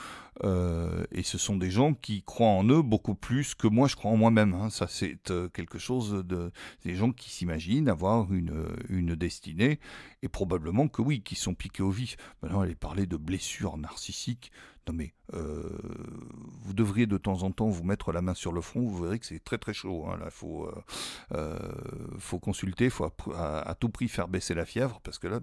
[0.43, 4.17] et ce sont des gens qui croient en beaucoup plus que moi je crois en
[4.17, 4.53] moi-même.
[4.53, 4.69] Hein.
[4.69, 6.51] Ça, c'est euh, quelque chose de.
[6.83, 9.79] Des gens qui s'imaginent avoir une, une destinée,
[10.21, 12.17] et probablement que oui, qui sont piqués au vif.
[12.41, 14.51] Maintenant, elle est parlé de blessures narcissiques.
[14.87, 15.61] Non mais euh,
[16.63, 19.19] vous devriez de temps en temps vous mettre la main sur le front, vous verrez
[19.19, 20.05] que c'est très très chaud.
[20.07, 20.17] Hein.
[20.17, 20.69] Là, il faut,
[21.33, 21.57] euh,
[22.17, 25.39] faut consulter, il faut à, tout prix faire baisser la fièvre, parce que là,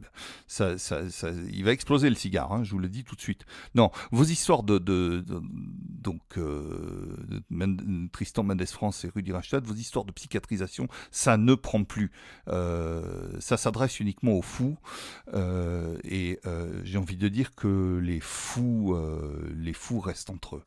[0.46, 3.20] ça, ça, ça il va exploser le cigare, hein, je vous le dis tout de
[3.20, 3.44] suite.
[3.74, 4.78] Non, vos histoires de,
[5.28, 6.38] donc
[8.12, 12.10] Tristan Mendes France et Rudy Rachat, vos histoires de psychiatrisation, ça ne prend plus.
[12.46, 14.76] ça s'adresse uniquement aux fous,
[16.04, 16.40] et
[16.82, 18.96] j'ai envie de dire que les fous
[19.54, 20.62] les fous restent entre eux.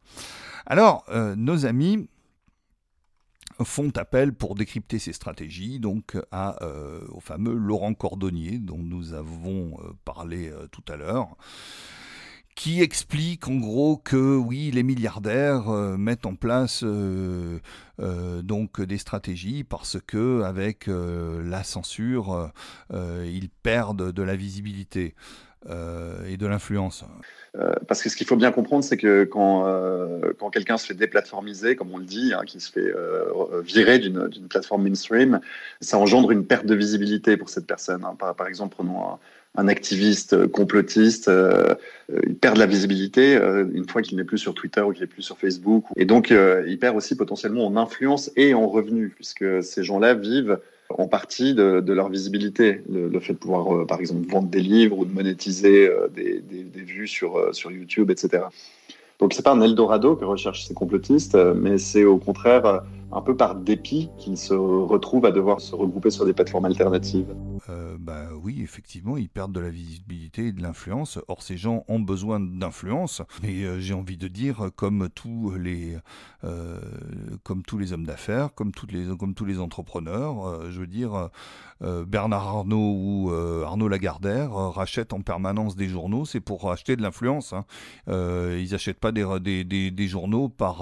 [0.65, 2.07] Alors, euh, nos amis
[3.63, 9.77] font appel pour décrypter ces stratégies donc euh, au fameux Laurent Cordonnier dont nous avons
[9.81, 11.35] euh, parlé tout à l'heure
[12.55, 16.83] qui explique en gros que oui, les milliardaires mettent en place
[17.97, 22.51] donc des stratégies parce que avec la censure,
[22.91, 25.15] ils perdent de la visibilité.
[25.67, 27.03] Euh, et de l'influence
[27.57, 30.85] euh, Parce que ce qu'il faut bien comprendre, c'est que quand, euh, quand quelqu'un se
[30.85, 32.93] fait déplatformiser, comme on le dit, hein, qui se fait
[33.63, 35.41] virer d'une plateforme mainstream,
[35.81, 38.05] ça engendre une perte de visibilité pour cette personne.
[38.05, 38.15] Hein.
[38.17, 39.19] Par, par, exemple, prenons
[39.55, 41.29] un, activiste complotiste,
[42.25, 43.35] il perd de la visibilité
[43.73, 45.83] une fois qu'il n'est plus sur Twitter ou qu'il n'est plus sur Facebook.
[45.97, 50.59] Et donc, il perd aussi potentiellement en influence et en revenus, puisque ces gens-là vivent
[50.89, 52.81] en partie de, leur visibilité.
[52.89, 56.41] Le, fait de pouvoir, euh, par exemple, vendre des livres ou de monétiser euh, des,
[56.73, 58.43] vues sur, euh, sur YouTube, etc.
[59.19, 63.35] Donc c'est pas un Eldorado que recherchent ces complotistes, mais c'est au contraire un peu
[63.35, 67.33] par dépit qu'ils se retrouvent à devoir se regrouper sur des plateformes alternatives.
[67.69, 71.19] Euh, bah oui, effectivement, ils perdent de la visibilité et de l'influence.
[71.27, 73.21] Or, ces gens ont besoin d'influence.
[73.43, 75.97] Mais euh, j'ai envie de dire, comme tous les,
[76.43, 76.79] euh,
[77.43, 81.29] comme tous les hommes d'affaires, comme, les, comme tous les entrepreneurs, je veux dire,
[81.81, 83.31] Bernard Arnault ou
[83.65, 86.25] Arnaud Lagardère rachètent en permanence des journaux.
[86.25, 87.53] C'est pour acheter de l'influence.
[87.53, 87.65] Hein.
[88.07, 90.79] ils n'achètent pas des, des, des, journaux par,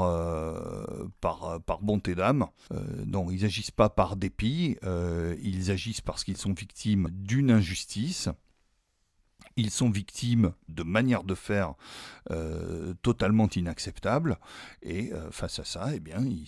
[1.22, 2.48] par, par bonté d'âme.
[3.06, 4.78] non, ils n'agissent pas par dépit.
[5.42, 8.30] ils agissent parce qu'ils sont victimes d'une injustice.
[9.58, 11.74] Ils sont victimes de manières de faire
[12.32, 14.38] euh, totalement inacceptables.
[14.84, 16.48] Et euh, face à ça, eh bien, ils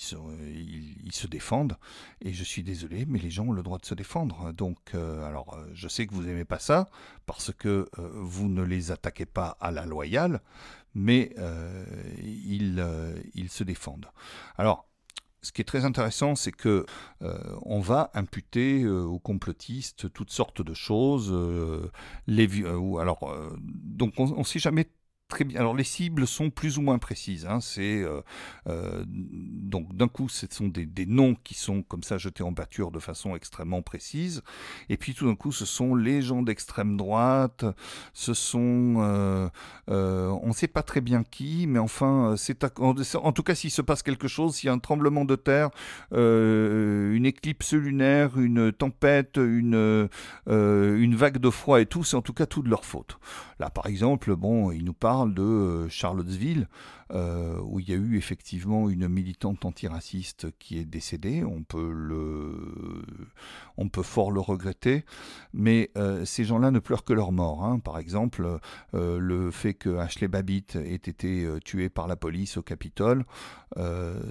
[1.03, 1.77] ils, se, défendent.
[2.21, 4.51] Et je suis désolé, mais les gens ont le droit de se défendre.
[4.53, 6.89] Donc, euh, alors, je sais que vous n'aimez pas ça,
[7.25, 10.41] parce que vous ne les attaquez pas à la loyale,
[10.95, 11.35] mais
[12.23, 12.83] ils,
[13.35, 14.07] ils se défendent.
[14.57, 14.88] Alors,
[15.41, 16.85] ce qui est très intéressant, c'est que
[17.21, 21.29] euh, on va imputer euh, aux complotistes toutes sortes de choses.
[21.31, 21.91] Euh,
[22.27, 22.47] les,
[22.99, 24.87] alors, donc on ne sait jamais
[25.29, 25.59] Très bien.
[25.59, 27.45] Alors les cibles sont plus ou moins précises.
[27.45, 27.59] Hein.
[27.61, 28.21] C'est euh,
[28.67, 32.89] euh, donc d'un coup, ce sont des, noms qui sont comme ça jetés en pâture
[32.89, 34.41] de façon extrêmement précise.
[34.89, 37.63] Et puis tout d'un coup, ce sont les gens d'extrême droite.
[38.11, 39.49] Ce sont, euh,
[39.87, 43.83] on ne sait pas très bien qui, mais enfin, c'est en tout cas s'il se
[43.83, 45.69] passe quelque chose, s'il y a un tremblement de terre,
[46.11, 50.09] une éclipse lunaire, une tempête, une
[50.47, 53.19] une vague de froid et tout, c'est en tout cas tout de leur faute.
[53.59, 56.67] Là, par exemple, bon, ils nous parlent de Charlottesville,
[57.11, 61.43] où il y a eu effectivement une militante antiraciste qui est décédée.
[61.43, 63.03] On peut, le,
[63.77, 65.05] on peut fort le regretter,
[65.53, 65.91] mais
[66.25, 67.65] ces gens-là ne pleurent que leur mort.
[67.65, 67.79] Hein.
[67.79, 68.59] Par exemple,
[68.93, 73.25] le fait que Ashley Babbitt ait été tué par la police au Capitole,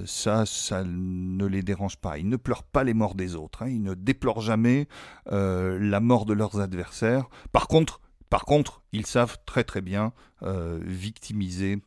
[0.05, 2.19] ça, ça ne les dérange pas.
[2.19, 3.63] Ils ne pleurent pas les morts des autres.
[3.63, 3.71] Hein.
[3.71, 4.87] Ils ne déplorent jamais
[5.27, 7.29] la mort de leurs adversaires.
[7.51, 8.01] Par contre,
[8.31, 10.13] par contre, ils savent très très bien
[10.43, 11.81] euh, victimiser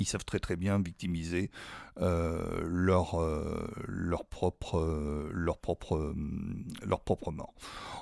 [0.00, 1.50] ils savent très très bien victimiser
[2.00, 4.78] euh, leur, euh, leur, propre,
[5.32, 5.58] leur,
[7.32, 7.54] mort.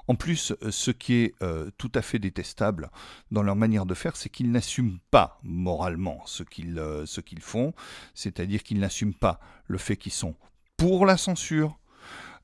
[0.07, 1.35] En plus, ce qui est
[1.79, 2.91] tout à fait détestable
[3.31, 7.72] dans leur manière de faire, c'est qu'ils n'assument pas moralement ce qu'ils font,
[8.12, 10.35] c'est-à-dire qu'ils n'assument pas le fait qu'ils sont
[10.77, 11.79] pour la censure,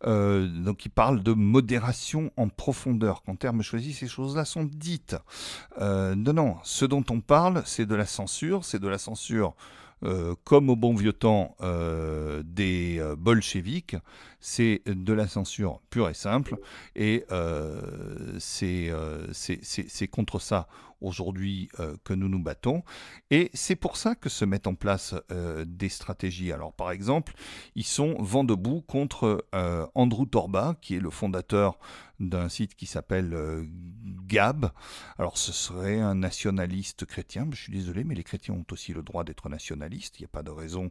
[0.07, 3.23] euh, donc il parle de modération en profondeur.
[3.23, 5.17] Quand terme choisi, ces choses-là sont dites.
[5.81, 9.55] Euh, non, non, ce dont on parle, c'est de la censure, c'est de la censure
[10.05, 13.97] euh, comme au bon vieux temps euh, des euh, bolcheviks,
[14.41, 16.57] c'est de la censure pure et simple,
[16.97, 17.25] et
[18.41, 18.89] c'est
[20.11, 20.67] contre ça
[21.01, 21.69] aujourd'hui
[22.03, 22.83] que nous nous battons,
[23.31, 25.15] et c'est pour ça que se mettent en place
[25.65, 26.51] des stratégies.
[26.51, 27.35] Alors par exemple,
[27.77, 29.47] ils sont vent debout contre
[29.95, 31.79] Andrew Torba, qui est le fondateur
[32.23, 33.65] d'un site qui s'appelle euh,
[34.27, 34.71] Gab.
[35.19, 39.03] Alors ce serait un nationaliste chrétien, je suis désolé, mais les chrétiens ont aussi le
[39.03, 40.19] droit d'être nationalistes.
[40.19, 40.91] Il n'y a pas de raison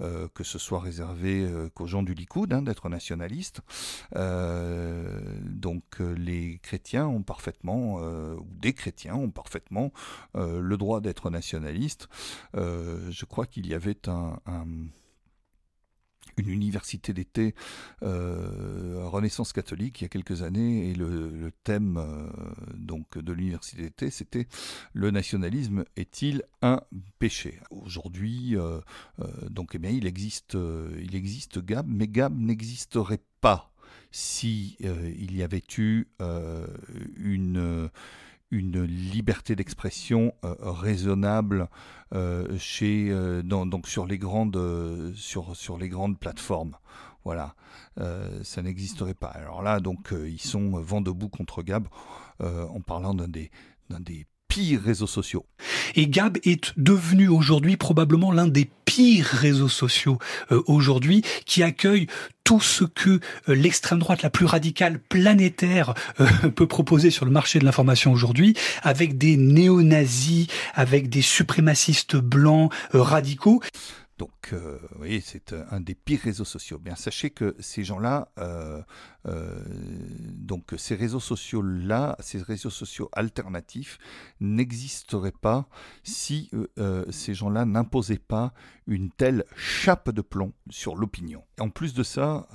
[0.00, 3.60] euh, que ce soit réservé euh, qu'aux gens du Likoud hein, d'être nationalistes.
[4.14, 9.92] donc les chrétiens ont parfaitement, ou des chrétiens ont parfaitement
[10.34, 12.08] le droit d'être nationalistes.
[12.54, 14.38] je crois qu'il y avait un
[16.38, 17.54] une université d'été
[18.02, 22.28] euh, Renaissance catholique il y a quelques années et le, thème euh,
[22.76, 24.46] donc de l'université d'été c'était
[24.92, 26.80] le nationalisme est-il un
[27.18, 27.60] péché?
[27.70, 28.80] Aujourd'hui euh,
[29.50, 30.56] donc eh bien il existe
[31.00, 33.72] il existe Gab mais Gab n'existerait pas
[34.10, 36.08] si il y avait eu
[37.16, 37.90] une
[38.50, 41.68] une liberté d'expression euh, raisonnable
[42.14, 46.76] euh, chez, euh, donc sur les grandes, sur, sur les grandes plateformes.
[47.24, 47.56] Voilà,
[48.42, 49.26] ça n'existerait pas.
[49.26, 51.86] Alors là, donc, ils sont vent debout contre Gab
[52.40, 53.50] en parlant d'un des,
[53.90, 55.46] d'un des pires réseaux sociaux.
[55.94, 60.18] Et Gab est devenu aujourd'hui probablement l'un des pires réseaux sociaux
[60.50, 62.06] euh, aujourd'hui qui accueille
[62.44, 67.30] tout ce que euh, l'extrême droite la plus radicale planétaire euh, peut proposer sur le
[67.30, 73.60] marché de l'information aujourd'hui, avec des néo-nazis, avec des suprémacistes blancs radicaux.
[74.18, 76.78] Donc, euh, vous voyez, c'est euh, un des pires réseaux sociaux.
[76.78, 78.82] Bien, sachez que ces gens-là, euh,
[79.24, 83.98] donc ces réseaux sociaux-là, ces réseaux sociaux alternatifs
[84.40, 85.68] n'existeraient pas
[86.02, 86.50] si
[87.10, 88.54] ces gens-là n'imposaient pas
[88.86, 91.44] une telle chape de plomb sur l'opinion.
[91.60, 92.48] En plus de ça,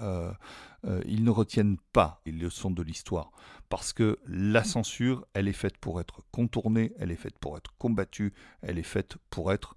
[1.06, 3.32] ils ne retiennent pas les leçons de l'histoire
[3.70, 7.74] parce que la censure, elle est faite pour être contournée, elle est faite pour être
[7.78, 9.76] combattue, elle est faite pour être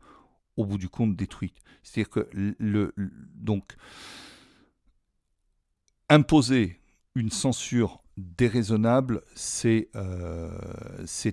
[0.56, 1.56] au bout du compte détruite.
[1.82, 2.92] C'est-à-dire que le,
[3.34, 3.76] donc
[6.08, 6.80] imposer
[7.14, 10.50] une censure déraisonnable, c'est euh,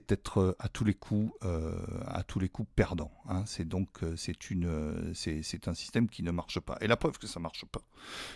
[0.10, 3.12] être à tous les coups euh, à tous les coups perdant.
[3.30, 3.44] Hein.
[3.46, 6.78] C'est donc euh, c'est un système qui ne marche pas.
[6.82, 7.82] Et la preuve que ça marche pas,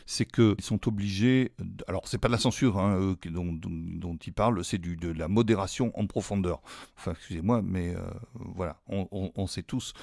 [0.06, 1.52] c'est que ils sont obligés.
[1.88, 5.92] Alors c'est pas de la censure hein, dont, dont, ils parlent, c'est de la modération
[6.00, 6.62] en profondeur.
[6.98, 7.96] Enfin excusez-moi, mais
[8.34, 9.94] voilà, on, sait tous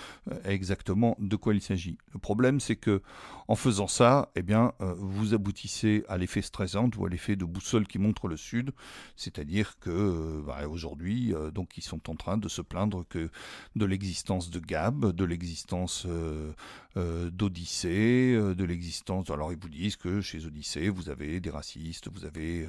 [0.45, 1.99] exactement de quoi il s'agit.
[2.13, 3.03] Le problème c'est que
[3.49, 7.87] en faisant ça, eh bien vous aboutissez à l'effet stressant ou à l'effet de boussole
[7.87, 8.73] qui montre le Sud,
[9.17, 13.31] c'est-à-dire que euh, bah, aujourd'hui, euh, donc ils sont en train de se plaindre que
[13.77, 19.31] de l'existence de Gab, de l'existence euh, d'Odyssée, de l'existence.
[19.31, 22.69] Alors ils vous disent que chez Odyssée, vous avez des racistes, vous avez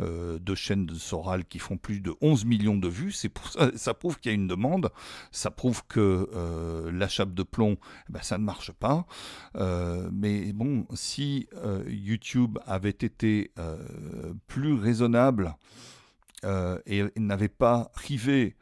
[0.00, 3.12] deux chaînes de Soral qui font plus de 11 millions de vues.
[3.12, 4.90] C'est pour ça, ça prouve qu'il y a une demande,
[5.30, 7.76] ça prouve que la chape de plomb,
[8.08, 9.06] ben, ça ne marche pas.
[9.54, 11.46] mais bon, si
[11.86, 13.52] YouTube avait été
[14.48, 15.56] plus raisonnable raisonnable
[16.44, 18.56] euh, et n'avait pas privé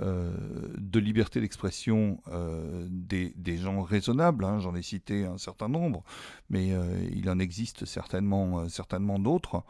[0.00, 0.32] euh,
[0.76, 4.44] de liberté d'expression euh, des, gens raisonnables.
[4.44, 6.02] Hein, j'en ai cité un certain nombre,
[6.48, 6.72] mais
[7.12, 9.62] il en existe certainement, certainement d'autres.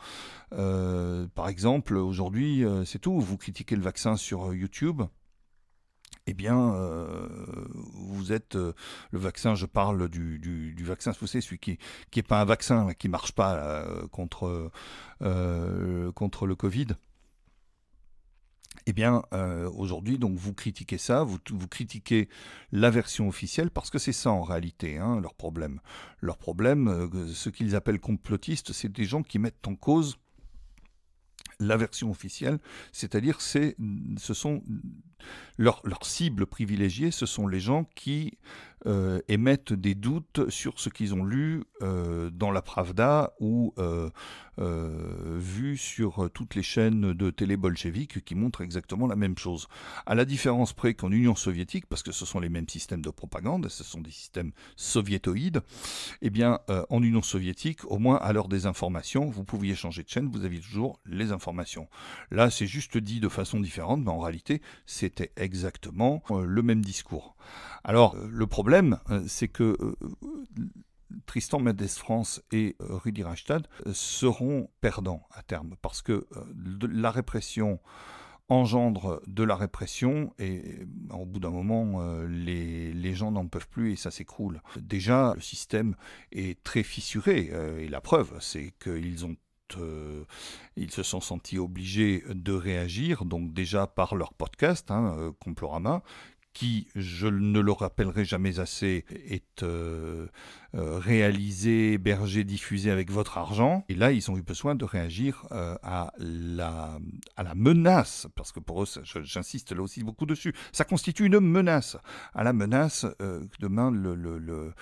[0.51, 3.21] par exemple, aujourd'hui, c'est tout.
[3.21, 5.03] Vous critiquez le vaccin sur YouTube
[6.27, 6.75] eh bien,
[7.95, 8.75] vous êtes le
[9.19, 9.55] vaccin.
[9.55, 11.79] Je parle du, du, vaccin, vous savez, celui qui
[12.11, 14.71] qui est pas un vaccin, qui marche pas contre
[16.15, 16.89] contre le Covid.
[18.87, 22.29] eh bien, euh, aujourd'hui, donc vous critiquez ça, vous, vous, critiquez
[22.71, 25.81] la version officielle, parce que c'est ça en réalité hein, leur problème.
[26.21, 30.19] Leur problème, euh, ce qu'ils appellent complotistes, c'est des gens qui mettent en cause
[31.61, 32.59] la version officielle,
[32.93, 33.77] c'est-à-dire c'est,
[34.19, 34.63] ce sont
[35.59, 38.39] leur, leur cible privilégiée, ce sont les gens qui
[38.87, 44.11] euh, émettent des doutes sur ce qu'ils ont lu euh, dans la Pravda ou euh,
[44.59, 49.69] vu sur toutes les chaînes de télé bolcheviques qui montrent exactement la même chose.
[50.05, 53.11] À la différence près qu'en Union soviétique, parce que ce sont les mêmes systèmes de
[53.11, 55.63] propagande, ce sont des systèmes soviétoïdes,
[56.23, 60.09] eh bien en Union soviétique, au moins à l'heure des informations, vous pouviez changer de
[60.09, 61.89] chaîne, vous aviez toujours les informations.
[62.31, 64.63] Là, c'est juste dit de façon différente, mais en réalité,
[65.17, 67.37] c'était exactement le même discours.
[67.85, 69.95] Alors, le problème, euh, c'est que euh,
[71.27, 76.27] Tristan Mendes France et euh, Rudy Reichstad seront perdants à terme, parce que
[76.81, 77.79] la répression
[78.49, 83.97] engendre de la répression et au bout d'un moment les, gens n'en peuvent plus et
[83.97, 84.61] ça s'écroule.
[84.77, 85.97] Déjà le système
[86.31, 89.35] est très fissuré et la preuve c'est qu'ils ont
[90.77, 96.03] ils se sont sentis obligés de réagir, donc déjà par leur podcast, hein, Complorama,
[96.55, 100.29] qui, je ne le rappellerai jamais assez, est euh,
[100.75, 103.85] euh, réalisé, hébergé, diffusé avec votre argent.
[103.89, 106.97] Et là, ils ont eu besoin de réagir euh, à, la,
[107.57, 108.87] menace, parce que pour eux,
[109.23, 111.97] j'insiste là aussi beaucoup dessus, ça constitue une menace,
[112.35, 114.73] à la menace que demain le, le, le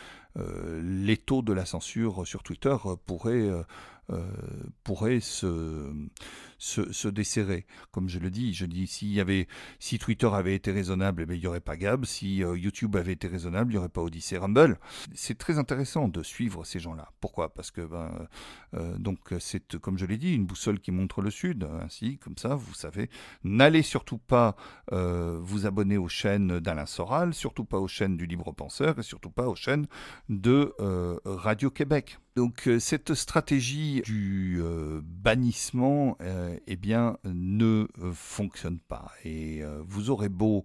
[0.80, 2.74] l'étau de la censure sur Twitter
[3.04, 3.50] pourrait
[4.10, 4.24] euh,
[4.82, 5.92] pourrait se,
[6.58, 7.66] se, desserrer.
[7.92, 9.46] Comme je le dis, je dis s'il y avait,
[9.78, 12.04] si Twitter avait été raisonnable, eh il n'y aurait pas Gab.
[12.04, 14.78] Si euh, YouTube avait été raisonnable, il n'y aurait pas Odyssey Rumble.
[15.14, 17.12] C'est très intéressant de suivre ces gens-là.
[17.20, 17.54] Pourquoi?
[17.54, 18.26] Parce que ben,
[18.74, 21.68] euh, donc c'est, comme je l'ai dit, une boussole qui montre le sud.
[21.80, 23.08] Ainsi, comme ça, vous savez,
[23.44, 24.56] n'allez surtout pas
[24.90, 29.30] vous abonner aux chaînes d'Alain Soral, surtout pas aux chaînes du Libre Penseur et surtout
[29.30, 29.86] pas aux chaînes
[30.28, 30.74] de
[31.24, 32.18] Radio Québec.
[32.34, 39.10] Donc euh, cette stratégie du euh, bannissement euh, eh bien, ne fonctionne pas.
[39.24, 40.64] Et vous aurez beau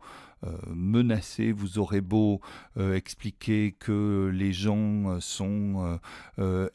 [0.67, 2.41] menacé, vous aurez beau
[2.77, 5.99] euh, expliquer que les gens euh, sont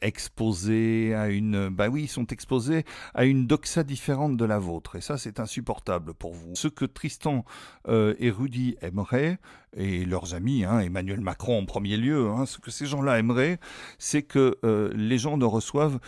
[0.01, 1.69] exposés à une...
[1.69, 4.95] Bah oui, ils sont exposés à une doxa différente de la vôtre.
[4.95, 6.55] Et ça, c'est insupportable pour vous.
[6.55, 7.45] Ce que Tristan
[7.87, 9.39] et Rudy aimeraient,
[9.75, 13.59] et leurs amis, hein, Emmanuel Macron en premier lieu, hein, ce que ces gens-là aimeraient,
[13.97, 14.57] c'est que
[14.95, 15.99] les gens ne reçoivent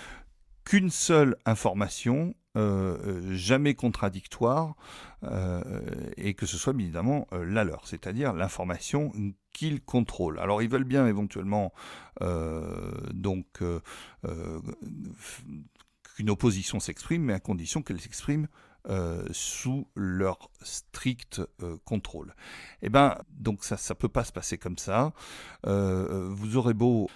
[0.64, 4.76] qu'une seule information euh, euh, jamais contradictoire
[5.24, 5.62] euh,
[6.16, 9.12] et que ce soit évidemment la leur, c'est-à-dire l'information
[9.52, 10.40] qu'ils contrôlent.
[10.40, 11.74] Alors ils veulent bien éventuellement
[13.14, 13.46] donc
[16.16, 18.48] qu'une opposition s'exprime, mais à condition qu'elle s'exprime
[19.32, 21.42] sous leur strict
[21.84, 22.36] contrôle.
[22.82, 25.12] Eh ben, donc ça, ça peut pas se passer comme ça.
[25.64, 27.10] vous aurez beau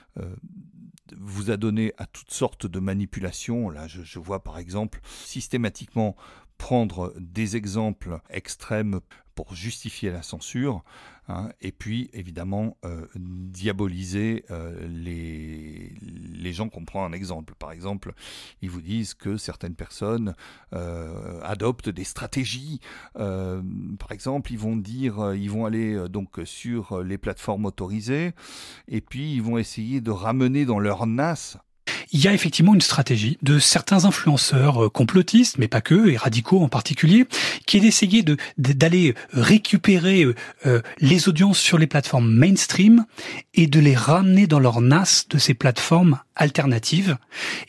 [1.17, 3.69] vous a donné à toutes sortes de manipulations.
[3.69, 6.15] Là, je, vois par exemple systématiquement
[6.57, 8.99] prendre des exemples extrêmes
[9.53, 10.83] justifier la censure,
[11.27, 17.55] hein, et puis évidemment euh, diaboliser euh, les, les gens qu'on prend un exemple.
[17.57, 18.13] Par exemple,
[18.61, 20.35] ils vous disent que certaines personnes
[20.73, 22.79] euh, adoptent des stratégies.
[23.13, 28.33] par exemple, ils vont dire, ils vont aller donc sur les plateformes autorisées,
[28.87, 31.57] et puis ils vont essayer de ramener dans leur NAS
[32.11, 36.17] il y a effectivement une stratégie de certains influenceurs euh, complotistes, mais pas que, et
[36.17, 37.27] radicaux en particulier,
[37.65, 40.35] qui est d'essayer de d'aller récupérer euh,
[40.65, 43.05] euh, les audiences sur les plateformes mainstream
[43.53, 47.17] et de les ramener dans leur NAS de ces plateformes alternatives.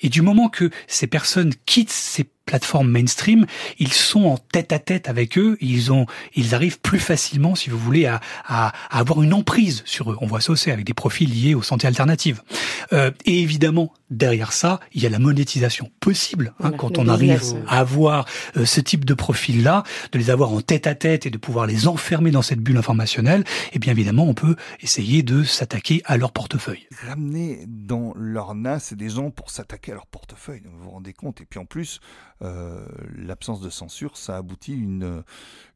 [0.00, 3.46] Et du moment que ces personnes quittent ces plateformes mainstream,
[3.78, 7.70] ils sont en tête à tête avec eux, ils ont, ils arrivent plus facilement, si
[7.70, 10.16] vous voulez, à, à, avoir une emprise sur eux.
[10.20, 12.42] On voit ça aussi avec des profils liés aux santé alternatives.
[12.92, 16.52] Euh, et évidemment, derrière ça, il y a la monétisation possible.
[16.58, 18.26] Hein, quand on arrive à avoir
[18.56, 21.66] euh, ce type de profil-là, de les avoir en tête à tête et de pouvoir
[21.66, 26.02] les enfermer dans cette bulle informationnelle, et eh bien évidemment, on peut essayer de s'attaquer
[26.04, 26.88] à leur portefeuille.
[27.06, 31.40] Ramener dans leur NAS des gens pour s'attaquer à leur portefeuille, vous vous rendez compte
[31.40, 32.00] Et puis en plus,
[32.39, 35.22] euh, l'absence de censure, ça aboutit une,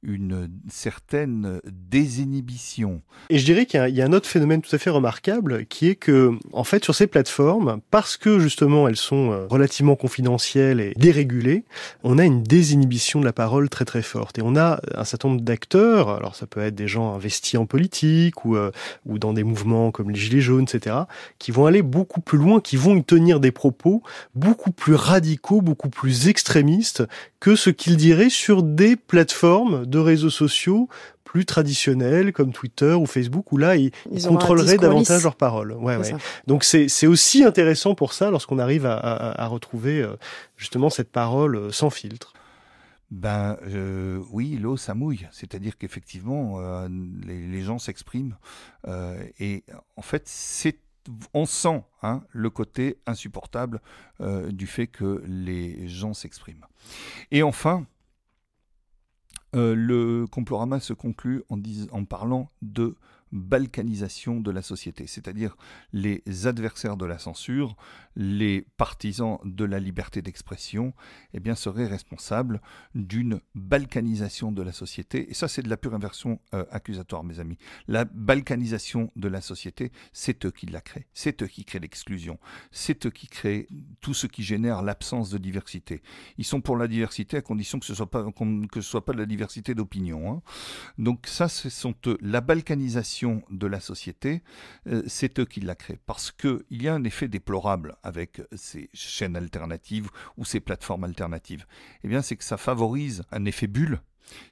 [0.04, 3.02] une certaine désinhibition.
[3.30, 5.96] Et je dirais qu'il y, a un autre phénomène tout à fait remarquable, qui est
[5.96, 10.94] que, en fait, sur ces plateformes, parce que justement elles sont euh, relativement confidentielles et
[10.96, 11.64] dérégulées,
[12.02, 14.38] on a une désinhibition de la parole très très forte.
[14.38, 17.66] Et on a un certain nombre d'acteurs, alors ça peut être des gens investis en
[17.66, 18.70] politique ou, euh,
[19.06, 20.96] ou dans des mouvements comme les Gilets jaunes, etc.,
[21.38, 24.02] qui vont aller beaucoup plus loin, qui vont y tenir des propos
[24.34, 27.04] beaucoup plus radicaux, beaucoup plus extrémistes extrémiste
[27.40, 30.88] que ce qu'ils diraient sur des plateformes de réseaux sociaux
[31.24, 33.92] plus traditionnels comme Twitter ou Facebook où là ils,
[34.26, 35.72] contrôleraient davantage leurs paroles.
[35.72, 36.14] Ouais, ouais.
[36.46, 40.16] Donc c'est c'est aussi intéressant pour ça lorsqu'on arrive à, à, à, retrouver euh,
[40.56, 42.32] justement cette parole euh, sans filtre.
[43.10, 46.88] Ben euh, oui, l'eau ça mouille, c'est-à-dire qu'effectivement euh,
[47.26, 48.36] les, les, gens s'expriment
[48.88, 49.62] euh, et
[49.96, 50.78] en fait c'est
[51.32, 53.80] on sent hein, le côté insupportable
[54.20, 56.66] euh, du fait que les gens s'expriment.
[57.30, 57.86] Et enfin,
[59.54, 61.58] euh, le complorama se conclut en,
[61.92, 62.96] en parlant de
[63.32, 65.56] balkanisation de la société, c'est-à-dire
[65.92, 67.76] les adversaires de la censure,
[68.16, 70.94] les partisans de la liberté d'expression,
[71.32, 72.60] eh bien seraient responsables
[72.94, 75.30] d'une balkanisation de la société.
[75.30, 77.58] Et ça, c'est de la pure inversion euh, accusatoire, mes amis.
[77.88, 81.06] La balkanisation de la société, c'est eux qui la créent.
[81.12, 82.38] C'est eux qui créent l'exclusion.
[82.70, 83.66] C'est eux qui créent
[84.00, 86.02] tout ce qui génère l'absence de diversité.
[86.38, 89.12] Ils sont pour la diversité à condition que ce soit pas que ce soit pas
[89.12, 90.32] de la diversité d'opinion.
[90.32, 90.42] Hein.
[90.98, 92.18] Donc ça, ce sont eux.
[92.20, 94.42] La balkanisation de la société,
[94.86, 95.98] euh, c'est eux qui la créent.
[96.06, 101.66] Parce qu'il y a un effet déplorable avec ces chaînes alternatives ou ces plateformes alternatives.
[102.04, 104.00] Eh bien, c'est que ça favorise un effet bulle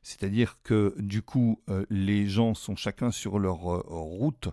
[0.02, 4.48] c'est-à-dire que du coup, euh, les gens sont chacun sur leur euh, route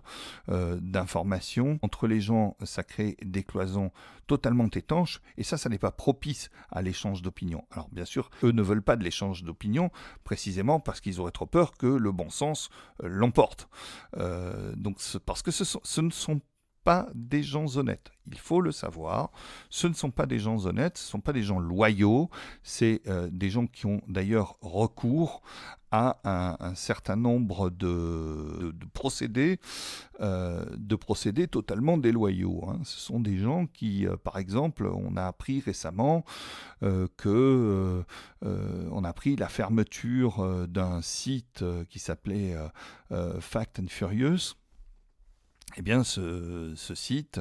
[0.48, 1.78] euh, d'information.
[1.82, 3.90] Entre les gens, ça crée des cloisons
[4.26, 7.64] totalement étanches, et ça, ça n'est pas propice à l'échange d'opinion.
[7.72, 9.90] Alors bien sûr, eux ne veulent pas de l'échange d'opinion,
[10.22, 12.70] précisément parce qu'ils auraient trop peur que le bon sens
[13.02, 13.68] l'emporte.
[14.76, 16.40] donc parce que ce, ce ne sont
[16.84, 18.10] pas des gens honnêtes.
[18.30, 19.30] Il faut le savoir.
[19.70, 22.30] Ce ne sont pas des gens honnêtes, ce ne sont pas des gens loyaux.
[22.62, 25.42] C'est euh, des gens qui ont d'ailleurs recours
[25.92, 26.20] à
[26.60, 29.58] un, certain nombre de, procédés,
[30.20, 32.64] euh, de procédés totalement déloyaux.
[32.68, 32.78] Hein.
[32.84, 36.24] Ce sont des gens qui, euh, par exemple, on a appris récemment
[37.16, 38.04] que
[38.40, 42.56] on a appris la fermeture d'un site qui s'appelait
[43.40, 44.54] Fact and Furious
[45.76, 47.40] eh bien, ce, site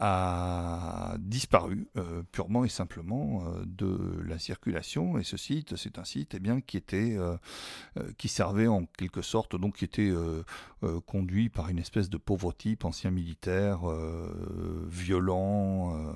[0.00, 5.18] a disparu euh, purement et simplement euh, de la circulation.
[5.18, 7.36] Et ce site c'est un site eh bien qui était euh,
[8.16, 10.12] qui servait en quelque sorte donc qui était
[11.06, 13.80] conduit par une espèce de pauvre type ancien militaire
[14.88, 16.14] violent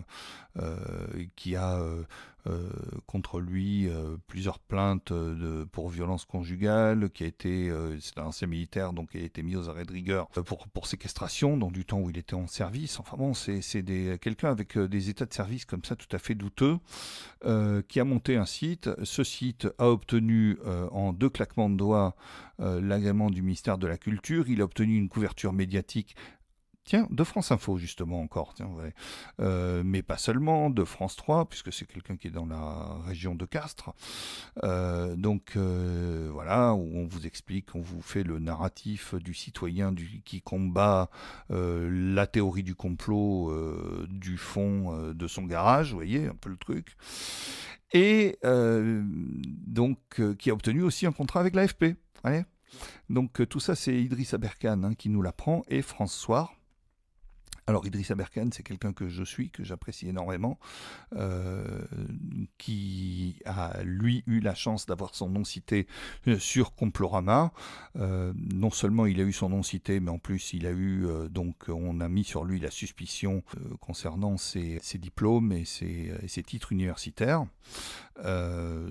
[1.34, 1.80] qui a
[3.07, 8.24] contre lui euh, plusieurs plaintes de, pour violence conjugale, qui a été, euh, c'est un
[8.24, 11.84] ancien militaire, donc qui a été mis aux arrêts de rigueur pour, séquestration, dans du
[11.84, 12.99] temps où il était en service.
[12.99, 13.61] Enfin bon, c'est
[14.20, 16.78] quelqu'un avec des états de service comme ça tout à fait douteux,
[17.88, 18.90] qui a monté un site.
[19.05, 20.59] Ce site a obtenu
[20.90, 22.16] en deux claquements de doigts
[22.59, 24.49] l'agrément du ministère de la Culture.
[24.49, 26.16] Il a obtenu une couverture médiatique
[26.84, 28.68] Tiens, de France Info justement encore, tiens,
[29.38, 33.36] euh, mais pas seulement, de France 3, puisque c'est quelqu'un qui est dans la région
[33.36, 33.92] de Castres.
[34.64, 39.94] Euh, donc euh, voilà, où on vous explique, on vous fait le narratif du citoyen
[40.24, 41.08] qui combat
[41.50, 43.52] la théorie du complot
[44.08, 46.96] du fond de son garage, vous voyez un peu le truc.
[47.92, 49.98] Et donc
[50.38, 51.94] qui a obtenu aussi un contrat avec l'AFP.
[53.08, 56.50] Donc tout ça, c'est Idriss Aberkan hein, qui nous l'apprend et François.
[57.72, 60.58] Alors Idrissa Berkane, c'est quelqu'un que je suis, que j'apprécie énormément,
[61.16, 61.64] euh,
[62.58, 65.86] qui a lui eu la chance d'avoir son nom cité
[66.28, 67.50] euh, sur Complorama.
[67.96, 71.06] Euh, non seulement il a eu son nom cité, mais en plus il a eu
[71.30, 73.42] donc on a mis sur lui la suspicion
[73.80, 77.46] concernant ses, diplômes et ses, titres universitaires.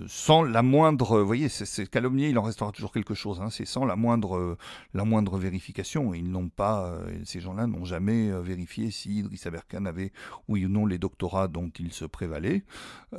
[0.07, 3.41] sans la moindre, vous voyez, c'est calomnié, il en restera toujours quelque chose.
[3.41, 4.57] Hein, c'est sans la moindre,
[4.95, 6.15] la moindre vérification.
[6.15, 10.11] Ils n'ont pas, ces gens-là n'ont jamais vérifié si Idriss Aberkan avait
[10.47, 12.63] oui ou non les doctorats dont il se prévalait.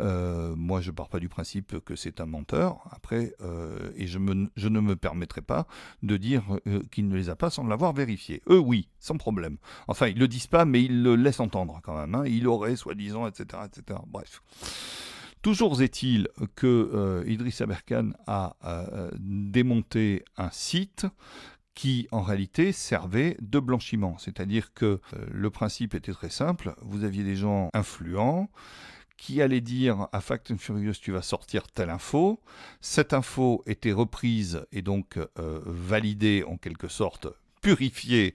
[0.00, 2.80] Euh, moi, je pars pas du principe que c'est un menteur.
[2.90, 5.66] Après, euh, et je, ne me permettrai pas
[6.02, 8.42] de dire euh, qu'il ne les a pas sans l'avoir vérifié.
[8.48, 9.58] Eux, oui, sans problème.
[9.88, 12.14] Enfin, ils le disent pas, mais ils le laissent entendre quand même.
[12.14, 12.24] Hein.
[12.26, 14.00] Il aurait, soi-disant, etc., etc.
[14.06, 14.42] Bref.
[15.42, 18.54] Toujours est-il que Idriss Aberkan a
[19.18, 21.04] démonté un site
[21.74, 24.16] qui en réalité servait de blanchiment.
[24.18, 28.50] C'est-à-dire que euh, le principe était très simple, vous aviez des gens influents
[29.16, 32.40] qui allaient dire à Fact and Furious tu vas sortir telle info.
[32.80, 37.28] Cette info était reprise et donc euh, validée en quelque sorte,
[37.60, 38.34] purifiée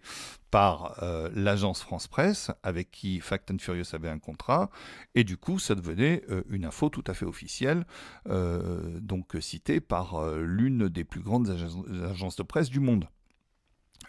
[0.50, 4.70] par euh, l'agence France Presse avec qui Fact and Furious avait un contrat
[5.14, 7.86] et du coup ça devenait une info tout à fait officielle
[8.26, 13.10] donc citée par l'une des plus grandes agences de presse du monde.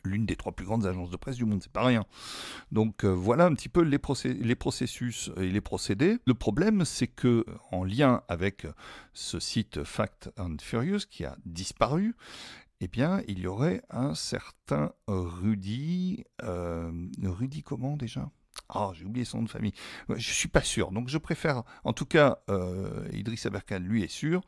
[0.04, 2.04] L'une des trois plus grandes agences de presse du monde, c'est pas rien.
[2.72, 6.18] Donc euh, voilà un petit peu les, processus et les procédés.
[6.26, 8.66] Le problème, c'est que en lien avec
[9.12, 12.14] ce site Fact and Furious qui a disparu,
[12.80, 16.24] eh bien, il y aurait un certain Rudy.
[16.42, 16.92] Euh,
[17.22, 18.30] Rudy comment déjà?
[18.68, 19.72] Ah, j'ai oublié son nom de famille.
[20.14, 20.90] Je suis pas sûr.
[20.90, 24.42] Donc, je préfère, en tout cas, euh, Idriss Aberkan, lui, est sûr.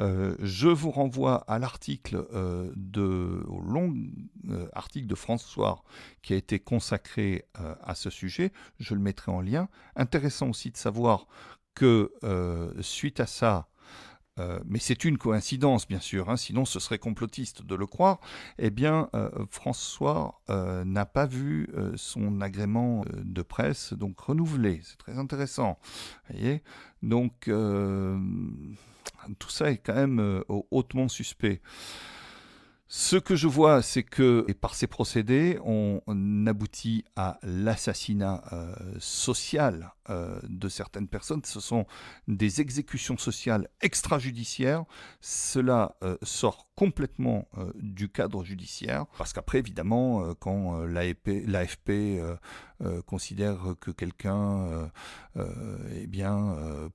[0.00, 3.94] Euh, je vous renvoie à l'article euh, de, au long
[4.50, 5.82] euh, article de François
[6.22, 7.46] qui a été consacré
[7.82, 8.52] à ce sujet.
[8.78, 9.68] Je le mettrai en lien.
[9.96, 11.26] Intéressant aussi de savoir
[11.74, 12.12] que
[12.80, 13.68] suite à ça,
[14.40, 18.18] euh, mais c'est une coïncidence, bien sûr, hein, sinon ce serait complotiste de le croire,
[18.58, 24.80] eh bien, euh, François euh, n'a pas vu son agrément de presse donc renouvelé.
[24.82, 25.78] C'est très intéressant.
[26.28, 26.62] Voyez
[27.02, 27.50] donc,
[29.38, 31.60] tout ça est quand même hautement suspect.
[32.88, 36.00] Ce que je vois, c'est que et par ces procédés, on,
[36.46, 38.42] aboutit à l'assassinat
[38.98, 41.40] social euh, de certaines personnes.
[41.44, 41.86] Ce sont
[42.28, 44.84] des exécutions sociales extrajudiciaires.
[45.22, 49.06] Cela euh, sort complètement euh, du cadre judiciaire.
[49.16, 52.20] Parce qu'après, évidemment, quand l'AFP
[53.06, 54.90] considère que quelqu'un
[55.36, 56.08] eh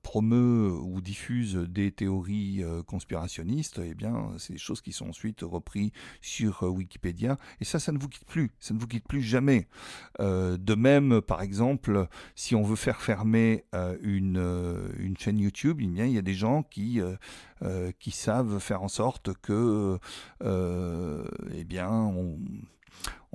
[0.02, 5.90] promeut ou diffuse des théories conspirationnistes, eh bien, c'est des choses qui sont ensuite reprises
[6.20, 7.38] sur Wikipédia.
[7.60, 8.52] Et ça, ça ne vous quitte plus.
[8.60, 9.66] Ça ne vous quitte plus jamais.
[10.18, 15.80] de même, par exemple, si on veut faire fermer euh, une, euh, une, chaîne YouTube,
[15.80, 19.98] il y a des gens qui, euh, savent faire en sorte que,
[20.42, 22.38] eh bien, on,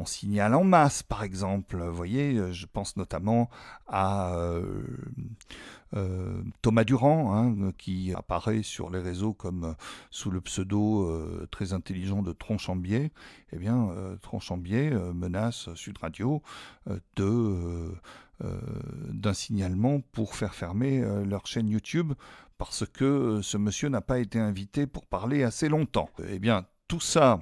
[0.05, 1.81] signale en masse, par exemple.
[1.81, 3.49] Vous voyez, je pense notamment
[3.87, 4.35] à
[6.61, 9.75] Thomas Durand, hein, qui apparaît sur les réseaux comme
[10.11, 13.11] sous le pseudo très intelligent de Tronchambier.
[13.53, 13.89] Eh bien,
[14.21, 16.43] Tronchambier menace Sud Radio
[17.15, 17.95] de
[18.41, 22.13] d'un signalement pour faire fermer euh, leur chaîne YouTube
[22.57, 26.09] parce que euh, ce monsieur n'a pas été invité pour parler assez longtemps.
[26.29, 27.41] Eh bien, tout ça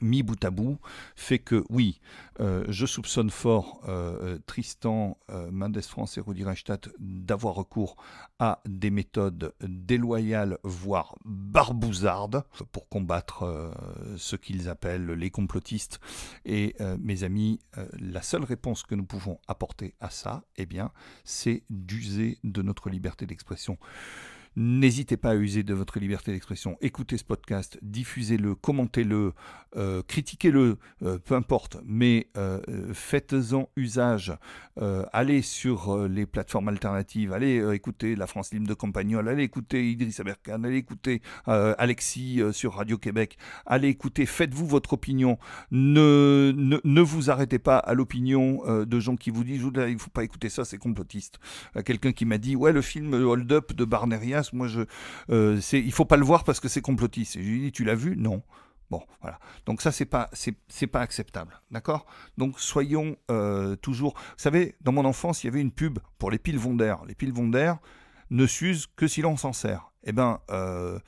[0.00, 0.78] mis bout à bout,
[1.16, 2.00] fait que oui,
[2.40, 7.96] euh, je soupçonne fort euh, Tristan, euh, Mendes France et Rudi Reichstadt d'avoir recours
[8.38, 13.72] à des méthodes déloyales, voire barbouzardes, pour combattre
[14.16, 16.00] ce qu'ils appellent les complotistes.
[16.44, 17.60] Et mes amis,
[17.98, 20.90] la seule réponse que nous pouvons apporter à ça, eh bien,
[21.22, 23.78] c'est d'user de notre liberté d'expression.
[24.56, 26.76] N'hésitez pas à user de votre liberté d'expression.
[26.80, 29.32] Écoutez ce podcast, diffusez-le, commentez-le,
[29.76, 32.60] euh, critiquez-le, euh, peu importe, mais euh,
[32.92, 34.32] faites-en usage.
[35.12, 40.20] allez sur les plateformes alternatives, allez écouter La France Libre de Campagnol, allez écouter Idriss
[40.20, 43.36] Aberkan, allez écouter Alexis sur Radio Québec,
[43.66, 45.38] allez écouter, faites-vous votre opinion.
[45.70, 50.24] Ne, vous arrêtez pas à l'opinion de gens qui vous disent il ne faut pas
[50.24, 51.38] écouter ça, c'est complotiste.
[51.84, 53.84] Quelqu'un qui m'a dit ouais, le film Hold Up de
[54.52, 54.86] Barnerias, moi,
[55.30, 57.34] euh, il faut pas le voir parce que c'est complotiste.
[57.34, 58.16] Je lui dis, tu l'as vu?
[58.16, 58.42] Non.
[58.90, 59.38] Bon, voilà.
[59.66, 62.06] Donc ça, c'est pas, c'est, pas acceptable, d'accord?
[62.36, 64.14] Donc soyons euh, toujours.
[64.14, 66.94] Vous savez, dans mon enfance, il y avait une pub pour les piles Vonder.
[67.06, 67.74] Les piles Vonder
[68.30, 69.90] ne s'usent que si l'on s'en sert.
[70.04, 70.98] Eh ben, euh,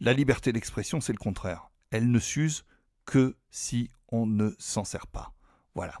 [0.00, 1.68] la liberté d'expression, c'est le contraire.
[1.90, 2.64] Elle ne s'use
[3.04, 5.32] que si on ne s'en sert pas.
[5.74, 5.94] Voilà.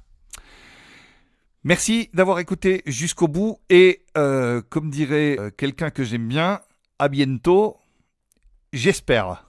[1.64, 6.60] Merci d'avoir écouté jusqu'au bout et comme dirait quelqu'un que j'aime bien,
[6.98, 7.76] à bientôt,
[8.72, 9.45] j'espère.